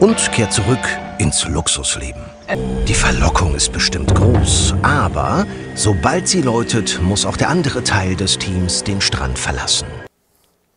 [0.00, 0.80] Und kehrt zurück
[1.18, 2.20] ins Luxusleben.
[2.88, 5.46] Die Verlockung ist bestimmt groß, aber
[5.76, 9.86] sobald sie läutet, muss auch der andere Teil des Teams den Strand verlassen.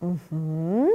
[0.00, 0.86] Mhm.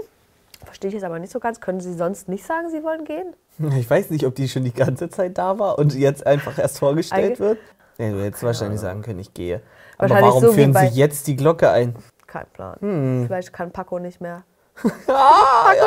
[0.63, 1.59] Verstehe ich jetzt aber nicht so ganz.
[1.59, 3.33] Können Sie sonst nicht sagen, Sie wollen gehen?
[3.77, 6.79] Ich weiß nicht, ob die schon die ganze Zeit da war und jetzt einfach erst
[6.79, 7.57] vorgestellt Einge- wird.
[7.97, 9.61] Ja, du hättest wahrscheinlich sagen können, ich gehe.
[9.97, 11.95] Aber warum so führen sie jetzt die Glocke ein?
[12.27, 12.77] Kein Plan.
[12.81, 13.23] Hm.
[13.27, 14.43] Vielleicht kann Paco nicht mehr.
[15.07, 15.79] Paco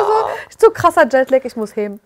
[0.57, 1.99] so, so krasser Jetlag, ich muss heben.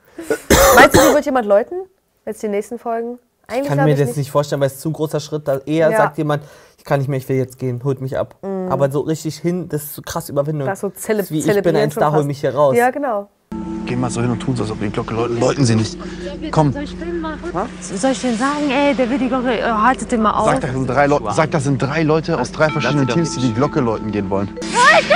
[0.76, 1.86] Meinst du, hier wird jemand läuten?
[2.26, 3.20] Jetzt die nächsten Folgen?
[3.48, 5.60] Eigentlich Ich kann mir ich das nicht vorstellen, weil es zu ein großer Schritt da
[5.66, 5.98] Eher Ja.
[5.98, 6.44] sagt jemand,
[6.78, 8.36] ich kann nicht mehr, ich will jetzt gehen, holt mich ab.
[8.42, 8.70] Mhm.
[8.70, 10.68] Aber so richtig hin, das ist so krass Überwindung.
[10.68, 12.76] Das so zele Das ist wie ich bin ein Star, hol mich hier raus.
[12.76, 13.30] Ja, genau.
[13.94, 15.40] Geh mal so hin und tun so, als ob die Glocke läuten.
[15.40, 16.00] Läuten sie nicht.
[16.50, 16.74] Komm.
[16.74, 17.70] Soll ich Film machen?
[17.80, 20.48] Soll ich denn sagen, ey, der will die Glocke, äh, haltet den mal auf?
[20.48, 23.36] Sag, das sind drei, Leu sag, das sind drei Leute aus drei verschiedenen doch Teams,
[23.36, 24.50] die die Glocke läuten gehen wollen.
[24.64, 25.16] Leute!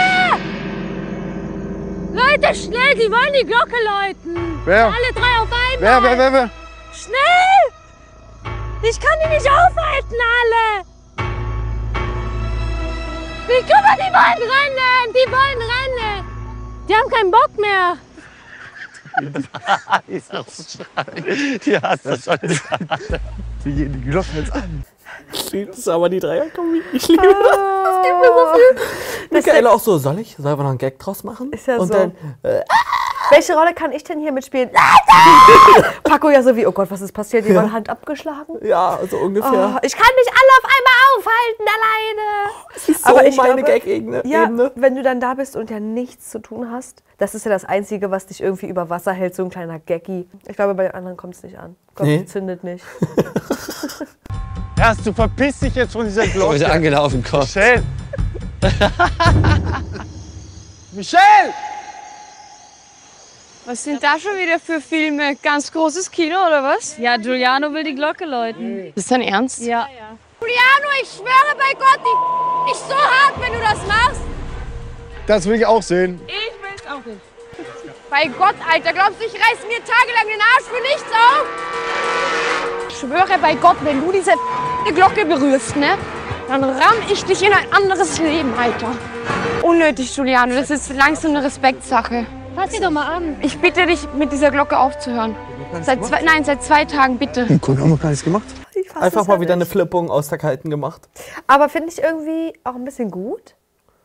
[2.14, 4.38] Leute, schnell, die wollen die Glocke läuten.
[4.66, 4.86] Wer?
[4.86, 5.80] Alle drei auf einmal.
[5.80, 6.50] Wer, wer, wer, wer?
[6.94, 7.64] Schnell!
[8.88, 10.86] Ich kann die nicht aufhalten, alle.
[13.48, 16.26] Wie, guck mal, die wollen rennen, die wollen rennen.
[16.88, 17.98] Die haben keinen Bock mehr.
[21.66, 22.38] Die hast du schon.
[23.66, 24.86] Die gehen die Glocken jetzt an.
[25.34, 26.82] Ich liebe das aber die Dreierkombi.
[26.94, 27.58] Ich liebe das.
[27.84, 28.76] Das gibt mir so viel.
[29.32, 30.36] Michaela auch so, soll ich?
[30.38, 31.52] Sollen wir noch einen Gag draus machen?
[31.52, 31.94] Ist ja Und so.
[31.94, 32.12] dann,
[32.44, 32.62] äh,
[33.30, 34.70] Welche Rolle kann ich denn hier mitspielen?
[36.04, 37.46] Paco ja so wie, oh Gott, was ist passiert?
[37.46, 37.74] Jemand Ja.
[37.74, 38.54] Hand abgeschlagen?
[38.62, 39.52] Ja, so ungefähr.
[39.76, 42.52] Oh, ich kann nicht alle auf einmal aufhalten alleine.
[42.74, 44.22] Das ist so meine Gag-Ebene.
[44.26, 47.52] Ja, wenn du dann da bist und ja nichts zu tun hast, das ist ja
[47.52, 50.30] das Einzige, was dich irgendwie über Wasser hält, so ein kleiner Gaggy.
[50.48, 51.76] Ich glaube, bei den anderen kommt es nicht an.
[51.90, 52.18] Ich glaube, Nee.
[52.20, 52.86] die zündet nicht.
[54.80, 56.54] Erst, du verpiss dich jetzt von dieser Glocke.
[56.54, 57.40] Heute angelaufen, komm.
[57.42, 57.84] Michelle!
[60.94, 61.54] Michelle!
[63.68, 65.36] Was sind da schon wieder für Filme?
[65.44, 66.98] Ganz großes Kino oder was?
[67.00, 68.94] Ja, Giuliano will die Glocke läuten.
[68.96, 69.60] Ist dein Ernst?
[69.60, 69.90] Ja.
[70.40, 74.22] Juliano, ich schwöre bei Gott, ich, ich so hart, wenn du das machst.
[75.28, 76.18] Das will ich auch sehen.
[76.28, 77.20] Ich will's auch nicht.
[78.10, 81.46] Bei Gott, Alter, glaubst du, ich reiß mir tagelang den Arsch für nichts auf?
[82.88, 84.32] Ich schwöre bei Gott, wenn du diese
[84.96, 85.98] Glocke berührst, ne,
[86.48, 88.96] dann ramm ich dich in ein anderes Leben, Alter.
[89.62, 92.26] Unnötig, Giuliano, das ist langsam eine Respektsache.
[92.58, 93.36] Fass sie doch mal an.
[93.42, 95.36] Ich bitte dich, mit dieser Glocke aufzuhören.
[95.84, 97.46] Seit zwei, nein, seit zwei Tagen, bitte.
[97.68, 98.46] Cool, haben wir gar nichts gemacht.
[99.00, 101.08] Einfach mal wieder eine Flippung aus der Kalten gemacht.
[101.46, 103.54] Aber finde ich irgendwie auch ein bisschen gut.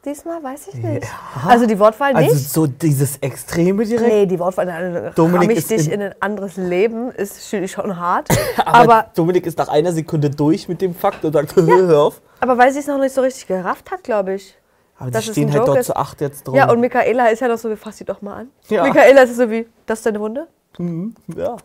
[0.05, 1.07] Diesmal weiß ich nicht.
[1.46, 2.30] Also die Wortwahl nicht.
[2.30, 4.12] Also so dieses Extreme direkt.
[4.12, 7.96] Nee, die Wortwahl, Dominik ich ist dich in- in, ein anderes Leben, ist schon- schon
[8.00, 8.28] hart.
[8.57, 12.20] Aber, aber, Dominik ist nach einer Sekunde durch mit dem Fakt und sagt, hör auf.
[12.40, 14.59] aber weil sie es noch nicht so richtig gerafft hat, glaube ich.
[15.03, 15.86] Aber die dass es stehen halt Joke dort ist.
[15.86, 16.55] zu acht jetzt drum.
[16.55, 18.48] Ja, und Michaela ist ja noch so, wie fass sie doch mal an.
[18.68, 18.84] Ja.
[18.84, 20.46] Michaela ist so wie, das ist deine Wunde?
[20.78, 21.57] Mhm, ja.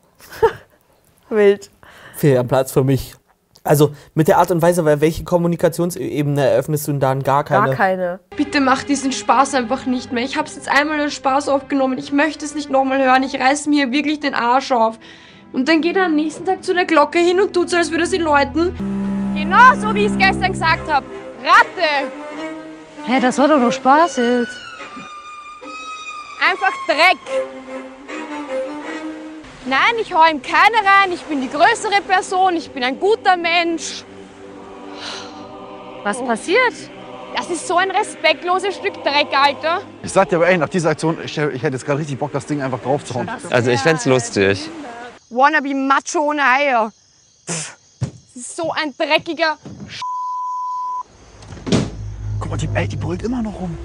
[1.30, 1.70] Wild.
[2.16, 3.16] Fehl am Platz für mich.
[3.64, 7.68] Also mit der Art und Weise, weil welche Kommunikationsebene eröffnest du denn dann gar keine?
[7.68, 8.20] Gar keine.
[8.36, 10.24] Bitte mach diesen Spaß einfach nicht mehr.
[10.24, 11.98] Ich hab's jetzt einmal als Spaß aufgenommen.
[11.98, 13.24] Ich möchte es nicht nochmal hören.
[13.24, 14.98] Ich reiß mir wirklich den Arsch auf.
[15.54, 17.92] Und dann geht er am nächsten Tag zu der Glocke hin und tut so, als
[17.92, 18.74] würde sie läuten.
[19.36, 21.06] Genau so, wie ich es gestern gesagt habe.
[21.44, 22.12] Ratte!
[23.08, 24.58] Hä, das war doch nur Spaß jetzt.
[26.50, 27.18] Einfach Dreck!
[29.66, 31.14] Nein, ich hau ihm keine rein.
[31.14, 32.58] Ich bin die größere Person.
[32.58, 34.04] Ich bin ein guter Mensch.
[36.04, 36.74] Was passiert?
[37.36, 39.82] Das ist so ein respektloses Stück Dreck, Alter.
[40.04, 42.34] Ich sag dir aber, ey, nach dieser Aktion, ich, ich hätte jetzt gerade richtig Bock,
[42.34, 43.30] das Ding einfach drauf zu hauen.
[43.50, 44.70] Also ich fänd's lustig.
[45.30, 46.92] Wannabe Macho ohne Eier.
[47.50, 49.58] Pff, Das ist so ein dreckiger
[52.50, 53.78] Guck mal, die, ey, die brüllt immer noch rum.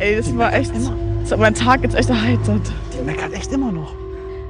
[0.00, 0.72] Ey, das war echt.
[0.74, 2.72] Das hat meinen Tag jetzt echt erheitert.
[2.92, 3.94] Die meckert echt immer noch.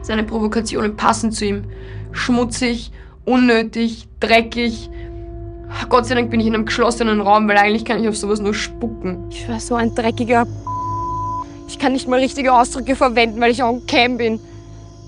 [0.01, 1.65] Seine Provokationen passen zu ihm.
[2.13, 2.93] Schmutzig,
[3.27, 4.89] unnötig, dreckig.
[5.91, 8.41] Gott sei Dank bin ich in einem geschlossenen Raum, weil eigentlich kann ich auf sowas
[8.41, 9.29] nur spucken.
[9.31, 10.47] Ich war so ein dreckiger.
[11.69, 14.41] Ich kann nicht mal richtige Ausdrücke verwenden, weil ich auch ein Cam bin.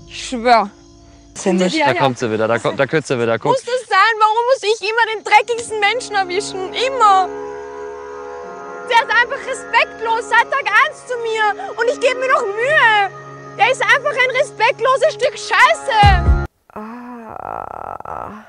[0.07, 0.69] Ich schwör.
[1.43, 3.39] Da kommt sie wieder, da, kommt, da kürzt sie wieder.
[3.39, 3.53] Guck.
[3.53, 3.97] Muss das sein?
[4.19, 6.73] Warum muss ich immer den dreckigsten Menschen erwischen?
[6.73, 7.48] Immer!
[8.89, 13.09] Der ist einfach respektlos seit Tag 1 zu mir und ich gebe mir noch Mühe.
[13.57, 16.47] Der ist einfach ein respektloses Stück Scheiße.
[16.73, 18.43] Ah.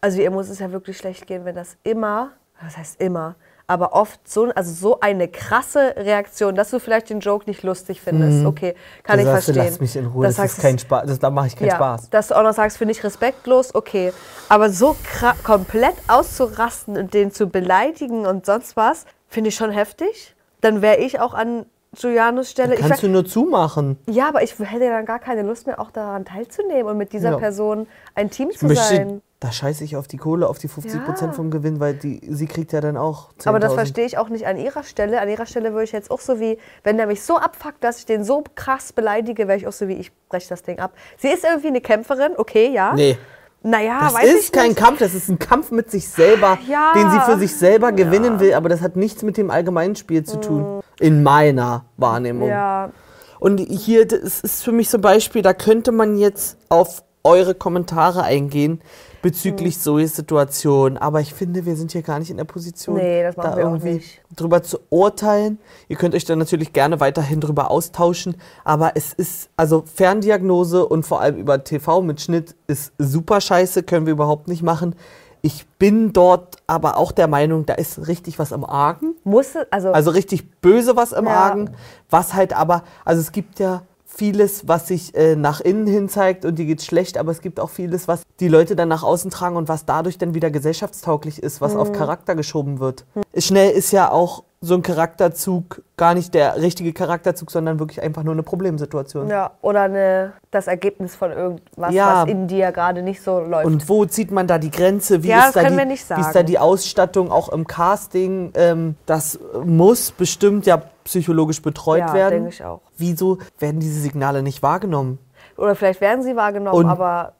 [0.00, 3.92] Also ihr muss es ja wirklich schlecht gehen, wenn das immer, das heißt immer, aber
[3.94, 8.40] oft so, also so eine krasse Reaktion, dass du vielleicht den Joke nicht lustig findest.
[8.40, 8.46] Mhm.
[8.46, 8.74] Okay,
[9.04, 9.72] kann Da ich sagst du, verstehen.
[9.72, 11.06] Lass mich in Ruhe, Das das, ist kein Spaß.
[11.06, 12.10] Das, da mache ich keinen ja, Spaß.
[12.10, 14.12] Dass du auch noch sagst, finde ich respektlos, okay.
[14.48, 14.96] Aber so
[15.44, 20.34] komplett auszurasten und den zu beleidigen und sonst was, finde ich schon heftig.
[20.60, 21.64] Dann wäre ich auch an
[21.98, 22.74] Giulianos Stelle.
[22.74, 23.96] Ich Kannst wär- du nur zumachen.
[24.06, 27.30] ja, aber ich hätte dann gar keine Lust mehr, auch daran teilzunehmen und mit dieser
[27.32, 27.36] Ja.
[27.38, 29.22] Person ein Team Ich zu möchte, sein.
[29.40, 31.36] da scheiße ich auf die Kohle, auf die 50 Prozent Ja.
[31.36, 33.48] vom Gewinn, weil die, sie kriegt ja dann auch 10.000.
[33.48, 35.20] Aber das verstehe ich auch nicht an ihrer Stelle.
[35.20, 37.98] An ihrer Stelle würde ich jetzt auch so wie, wenn der mich so abfuckt, dass
[37.98, 40.92] ich den so krass beleidige, wäre ich auch so wie, ich breche das Ding ab.
[41.18, 42.92] Sie ist irgendwie eine Kämpferin, okay, ja.
[42.94, 43.18] Nee.
[43.62, 44.78] Naja, Das weiß ich ist kein nicht.
[44.78, 46.92] Kampf, das ist ein Kampf mit sich selber, Ja.
[46.94, 50.24] den sie für sich selber gewinnen will, aber das hat nichts mit dem allgemeinen Spiel
[50.24, 50.80] zu tun.
[50.98, 52.48] In meiner Wahrnehmung.
[52.48, 52.90] Ja.
[53.38, 57.54] Und hier, das ist für mich so ein Beispiel, da könnte man jetzt auf eure
[57.54, 58.80] Kommentare eingehen
[59.22, 59.80] bezüglich Mm.
[59.80, 60.96] solche Situationen.
[60.96, 64.02] Aber ich finde, wir sind hier gar nicht in der Position, Nee, da irgendwie
[64.34, 65.58] drüber zu urteilen.
[65.88, 68.36] Ihr könnt euch dann natürlich gerne weiterhin drüber austauschen.
[68.64, 73.82] Aber es ist, also Ferndiagnose und vor allem über TV mit Schnitt ist super scheiße,
[73.82, 74.94] können wir überhaupt nicht machen.
[75.42, 79.14] Ich bin dort aber auch der Meinung, da ist richtig was im Argen.
[79.24, 81.32] Muss, also, Also richtig böse was im Ja.
[81.32, 81.70] Argen.
[82.10, 83.82] Was halt aber, also es gibt ja
[84.12, 87.60] vieles, was sich äh, nach innen hin zeigt und dir geht's schlecht, aber es gibt
[87.60, 91.42] auch vieles, was die Leute dann nach außen tragen und was dadurch dann wieder gesellschaftstauglich
[91.42, 91.80] ist, was Mhm.
[91.80, 93.04] auf Charakter geschoben wird.
[93.36, 98.22] Schnell ist ja auch so ein Charakterzug, gar nicht der richtige Charakterzug, sondern wirklich einfach
[98.24, 99.28] nur eine Problemsituation.
[99.30, 102.22] Ja, oder eine, das Ergebnis von irgendwas, Ja.
[102.24, 103.64] was in dir gerade nicht so läuft.
[103.64, 105.22] Und wo zieht man da die Grenze?
[105.22, 107.48] Wie, Ja, ist, das da können die, wir nicht wie ist da die Ausstattung auch
[107.48, 108.52] im Casting?
[108.54, 112.30] Ähm, das muss bestimmt ja psychologisch betreut Ja, werden.
[112.42, 112.82] denke ich auch.
[112.98, 115.18] Wieso werden diese Signale nicht wahrgenommen?
[115.56, 117.32] Oder vielleicht werden sie wahrgenommen, Und- aber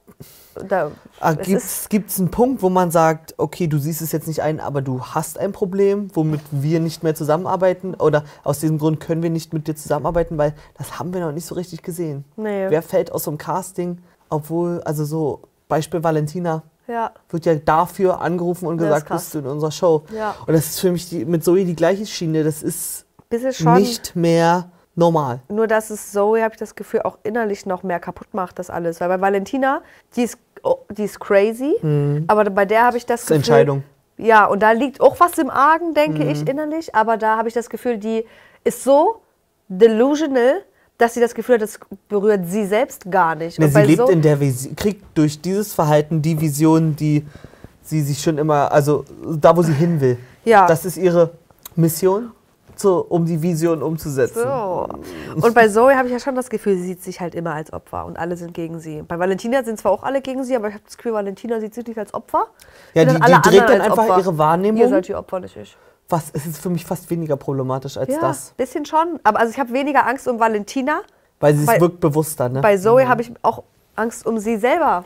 [0.68, 0.90] da,
[1.20, 4.58] Ah, Gibt es einen Punkt, wo man sagt, okay, du siehst es jetzt nicht ein,
[4.58, 7.94] aber du hast ein Problem, womit wir nicht mehr zusammenarbeiten?
[7.94, 11.32] Oder aus diesem Grund können wir nicht mit dir zusammenarbeiten, weil das haben wir noch
[11.32, 12.24] nicht so richtig gesehen.
[12.36, 12.66] Nee.
[12.70, 13.98] Wer fällt aus so einem Casting,
[14.30, 17.12] obwohl, also so, Beispiel Valentina, ja.
[17.28, 20.04] wird ja dafür angerufen und gesagt, bist du in unserer Show.
[20.14, 20.34] Ja.
[20.46, 22.44] Und das ist für mich die, mit Zoe die gleiche Schiene.
[22.44, 23.04] Das ist
[23.76, 25.40] nicht mehr normal.
[25.48, 28.70] Nur, dass es Zoe, habe ich das Gefühl, auch innerlich noch mehr kaputt macht, das
[28.70, 29.00] alles.
[29.00, 29.82] Weil bei Valentina,
[30.16, 32.24] die ist, oh, die ist crazy, Mhm.
[32.28, 33.36] aber bei der habe ich das Das ist Gefühl.
[33.36, 33.82] Entscheidung.
[34.18, 36.30] Ja, und da liegt auch was im Argen, denke Mhm.
[36.30, 36.94] ich, innerlich.
[36.94, 38.24] Aber da habe ich das Gefühl, die
[38.64, 39.20] ist so
[39.68, 40.62] delusional,
[40.98, 43.58] dass sie das Gefühl hat, das berührt sie selbst gar nicht.
[43.58, 47.24] Ne, Und sie lebt Zoe- in der Vision, kriegt durch dieses Verhalten die Vision, die
[47.82, 49.04] sie sich schon immer, also
[49.40, 50.18] da, wo sie hin will.
[50.44, 50.66] Ja.
[50.66, 51.30] Das ist ihre
[51.76, 52.32] Mission,
[52.80, 54.42] so, um die Vision umzusetzen.
[54.42, 54.88] So.
[55.40, 57.72] Und bei Zoe habe ich ja schon das Gefühl, sie sieht sich halt immer als
[57.72, 59.02] Opfer und alle sind gegen sie.
[59.02, 61.74] Bei Valentina sind zwar auch alle gegen sie, aber ich habe das Gefühl, Valentina sieht
[61.74, 62.46] sich nicht als Opfer.
[62.94, 64.18] Ja, die- die anderen dann einfach Opfer.
[64.18, 64.80] ihre Wahrnehmung.
[64.80, 65.76] Ihr seid die Opfer, nicht ich.
[66.08, 68.52] Was, es ist für mich fast weniger problematisch als ja, das.
[68.56, 69.20] bisschen schon.
[69.22, 71.02] Aber also ich habe weniger Angst um Valentina.
[71.38, 72.60] Weil sie es wirkt bewusster, ne?
[72.60, 73.62] Bei Zoe habe ich auch
[73.94, 75.04] Angst um sie selber.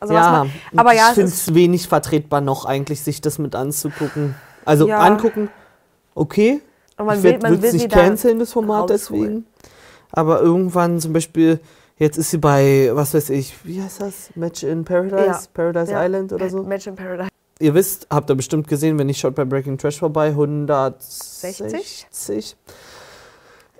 [0.00, 0.46] Also ja,
[0.76, 4.34] aber ja, ich es finde ist, es wenig vertretbar noch eigentlich, sich das mit anzugucken.
[4.64, 4.98] Also Ja.
[5.00, 5.48] angucken,
[6.14, 6.62] okay.
[6.96, 9.22] Aber man ich will- man will nicht canceln, das Format rausholen.
[9.22, 9.46] deswegen.
[10.12, 11.58] Aber irgendwann zum Beispiel,
[11.96, 14.30] jetzt ist sie bei, was weiß ich, wie heißt das?
[14.36, 15.26] Match in Paradise?
[15.26, 15.40] Ja.
[15.52, 16.04] Paradise Ja.
[16.04, 16.62] Island oder so?
[16.62, 17.28] Match in Paradise.
[17.60, 20.28] Ihr wisst, habt ihr bestimmt gesehen, wenn ich schaut bei Breaking Trash vorbei,
[21.42, 22.56] 160.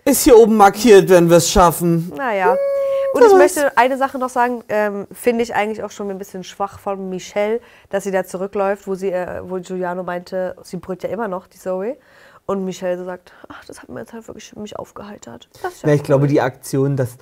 [0.05, 2.13] Ist hier oben markiert, wenn wir es schaffen.
[2.17, 2.57] Naja.
[3.15, 6.43] Und ich möchte eine Sache noch sagen, ähm, finde ich eigentlich auch schon ein bisschen
[6.45, 11.03] schwach von Michelle, dass sie da zurückläuft, wo sie, äh, wo Giuliano meinte, sie brüllt
[11.05, 11.97] ja immer noch, die Zoe.
[12.47, 15.49] Und Michelle so sagt, ach, das hat mir jetzt halt wirklich mich aufgeheitert.
[15.63, 16.07] Das ja Ja, ich cool.
[16.07, 17.17] glaube, die Aktion, das.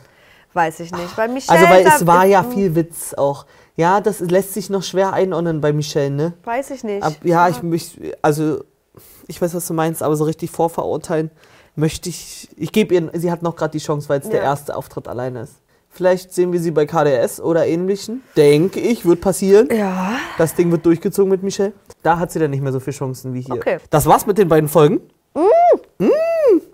[0.52, 1.16] Weiß ich nicht.
[1.16, 1.58] Bei Michelle.
[1.58, 3.46] Also, weil es war ja viel Witz auch.
[3.76, 6.32] Ja, das lässt sich noch schwer einordnen bei Michelle, ne?
[6.44, 7.02] Weiß ich nicht.
[7.02, 8.62] Ab, ja, ich möchte, also,
[9.28, 11.30] ich weiß, was du meinst, aber so richtig vorverurteilen
[11.74, 12.50] möchte ich.
[12.56, 14.44] Ich gebe ihr, sie hat noch gerade die Chance, weil es der Ja.
[14.46, 15.54] erste Auftritt alleine ist.
[15.88, 18.22] Vielleicht sehen wir sie bei KDS oder ähnlichen.
[18.36, 19.68] Denke ich, wird passieren.
[19.74, 20.16] Ja.
[20.36, 21.72] Das Ding wird durchgezogen mit Michelle.
[22.02, 23.54] Da hat sie dann nicht mehr so viele Chancen wie hier.
[23.54, 23.78] Okay.
[23.90, 25.00] Das war's mit den beiden Folgen.
[25.34, 26.10] Mm.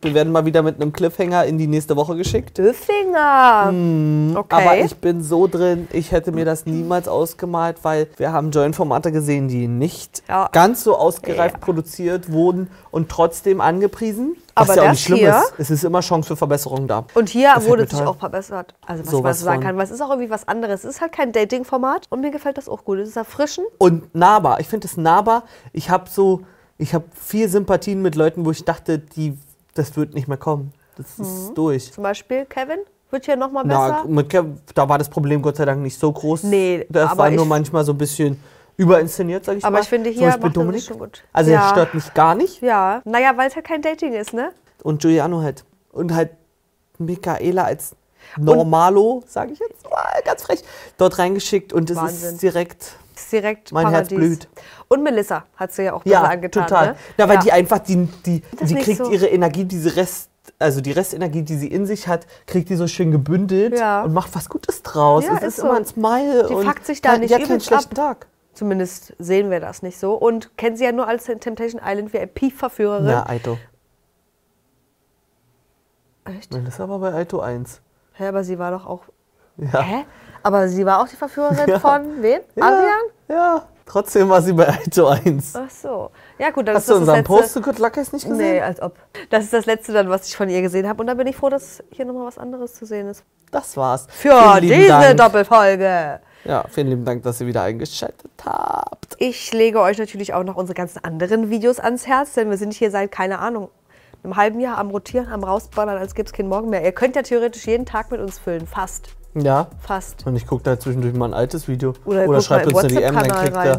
[0.00, 2.54] Wir werden mal wieder mit einem Cliffhanger in die nächste Woche geschickt.
[2.54, 3.72] Cliffhanger.
[3.72, 4.54] Mm, Okay.
[4.54, 9.10] Aber ich bin so drin, ich hätte mir das niemals ausgemalt, weil wir haben Joint-Formate
[9.12, 10.48] gesehen, die nicht Ja.
[10.52, 14.36] ganz so ausgereift produziert wurden und trotzdem angepriesen.
[14.54, 15.54] Was Aber ja auch das nicht schlimm ist.
[15.58, 17.04] Es ist immer Chance für Verbesserung da.
[17.14, 18.74] Und hier Gefällt wurde sich auch verbessert.
[18.86, 20.84] Also was Sowas man so sagen kann, weil es ist auch irgendwie was anderes.
[20.84, 22.98] Es ist halt kein Dating-Format und mir gefällt das auch gut.
[22.98, 23.66] Es ist erfrischend.
[23.78, 24.60] Und nahbar.
[24.60, 25.44] Ich finde es nahbar.
[25.72, 26.42] Ich habe so,
[26.76, 29.36] ich habe viel Sympathien mit Leuten, wo ich dachte, die,
[29.78, 30.72] das wird nicht mehr kommen.
[30.96, 31.54] Das ist Mhm.
[31.54, 31.92] durch.
[31.92, 34.08] Zum Beispiel Kevin wird hier nochmal Na, besser.
[34.08, 36.42] mit Kev, da war das Problem Gott sei Dank nicht so groß.
[36.44, 38.42] Nee, das aber war nur manchmal so ein bisschen
[38.76, 39.82] überinszeniert, sag ich Aber mal.
[39.82, 40.82] ich finde, Zum hier Beispiel macht Dominik.
[40.82, 41.22] schon gut.
[41.32, 41.64] Also Ja.
[41.66, 42.60] er stört mich gar nicht.
[42.62, 44.50] Ja, naja, weil es halt kein Dating ist, ne?
[44.82, 45.64] Und Giuliano halt.
[45.92, 46.30] Und halt
[46.98, 47.94] Michaela als
[48.36, 50.62] Normalo, sage ich jetzt, oh, ganz frech,
[50.96, 52.34] dort reingeschickt und es Wahnsinn.
[52.34, 54.18] ist direkt Ist direkt mein Herz Paradies.
[54.38, 54.48] blüht.
[54.88, 56.66] Und Melissa hat sie ja auch Ja, angetan.
[56.66, 56.86] total.
[56.88, 56.96] Ne?
[57.18, 57.42] Ja, weil Ja.
[57.42, 61.56] die einfach, die, die, die kriegt so- ihre Energie, diese Rest, also die Restenergie, die
[61.56, 64.02] sie in sich hat, kriegt die so schön gebündelt Ja.
[64.02, 65.24] und macht was Gutes draus.
[65.26, 65.76] Ja, es ist, ist immer so.
[65.76, 66.46] ein Smile.
[66.48, 68.18] Die und fuckt sich da kein- nicht ja, keinen übelst schlechten ab.
[68.20, 68.26] Tag.
[68.54, 70.14] Zumindest sehen wir das nicht so.
[70.14, 73.06] Und kennen sie ja nur als Temptation Island VIP-Verführerin.
[73.08, 73.56] Ja, Aito.
[76.24, 76.52] Echt?
[76.52, 77.80] Nein, das aber bei Aito 1.
[78.14, 79.02] Hä, aber sie war doch auch.
[79.56, 79.80] Ja.
[79.80, 80.04] Hä?
[80.42, 81.78] Aber sie war auch die Verführerin Ja.
[81.78, 82.40] von wem?
[82.54, 82.64] Ja.
[82.64, 83.00] Adrian?
[83.28, 85.54] Ja, trotzdem war sie bei Aito 1.
[85.56, 86.10] Ach so.
[86.38, 87.60] Ja, gut, dann Hast ist du das unseren das Post letzte.
[87.60, 88.36] zu Good Luck nicht gesehen?
[88.36, 88.96] Nee, als ob.
[89.30, 91.00] Das ist das letzte dann, was ich von ihr gesehen habe.
[91.00, 93.24] Und da bin ich froh, dass hier nochmal was anderes zu sehen ist.
[93.50, 94.06] Das war's.
[94.10, 95.16] Für diese Dank.
[95.16, 96.20] Doppelfolge.
[96.44, 99.16] Ja, vielen lieben Dank, dass ihr wieder eingeschaltet habt.
[99.18, 102.74] Ich lege euch natürlich auch noch unsere ganzen anderen Videos ans Herz, denn wir sind
[102.74, 103.70] hier seit, keine Ahnung,
[104.22, 106.84] einem halben Jahr am Rotieren, am Rausballern, als gäbe es keinen Morgen mehr.
[106.84, 108.66] Ihr könnt ja theoretisch jeden Tag mit uns füllen.
[108.66, 109.10] Fast.
[109.34, 109.68] Ja.
[109.80, 110.26] Fast.
[110.26, 111.92] Und ich gucke da zwischendurch mal ein altes Video.
[112.04, 113.76] Oder Oder schreibt uns eine DM, dann kriegt, er.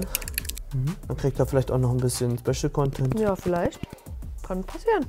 [0.73, 3.19] Mhm, dann kriegt er vielleicht auch noch ein bisschen Special Content.
[3.19, 3.79] Ja, vielleicht.
[4.47, 5.05] Kann passieren.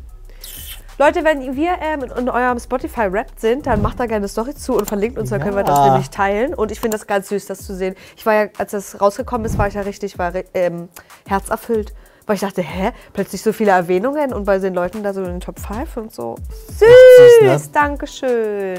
[0.98, 4.28] Leute, wenn wir ähm, in, in eurem Spotify rappt sind, dann macht da gerne eine
[4.28, 5.90] Story zu und verlinkt uns, dann können wir das Ja.
[5.92, 6.52] nämlich teilen.
[6.52, 7.94] Und ich finde das ganz süß, das zu sehen.
[8.16, 10.88] Ich war ja, als das rausgekommen ist, war ich ja richtig, war ähm,
[11.26, 11.94] herzerfüllt.
[12.26, 15.26] Weil ich dachte, hä, plötzlich so viele Erwähnungen und bei den Leuten da so in
[15.30, 16.36] den Top 5 und so.
[16.68, 17.60] Süß, süß, ne?
[17.72, 18.78] Dankeschön.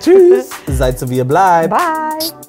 [0.00, 0.48] Tschüss.
[0.48, 0.48] Tschüss.
[0.78, 1.70] Seid so wie ihr bleibt.
[1.70, 2.40] Bye.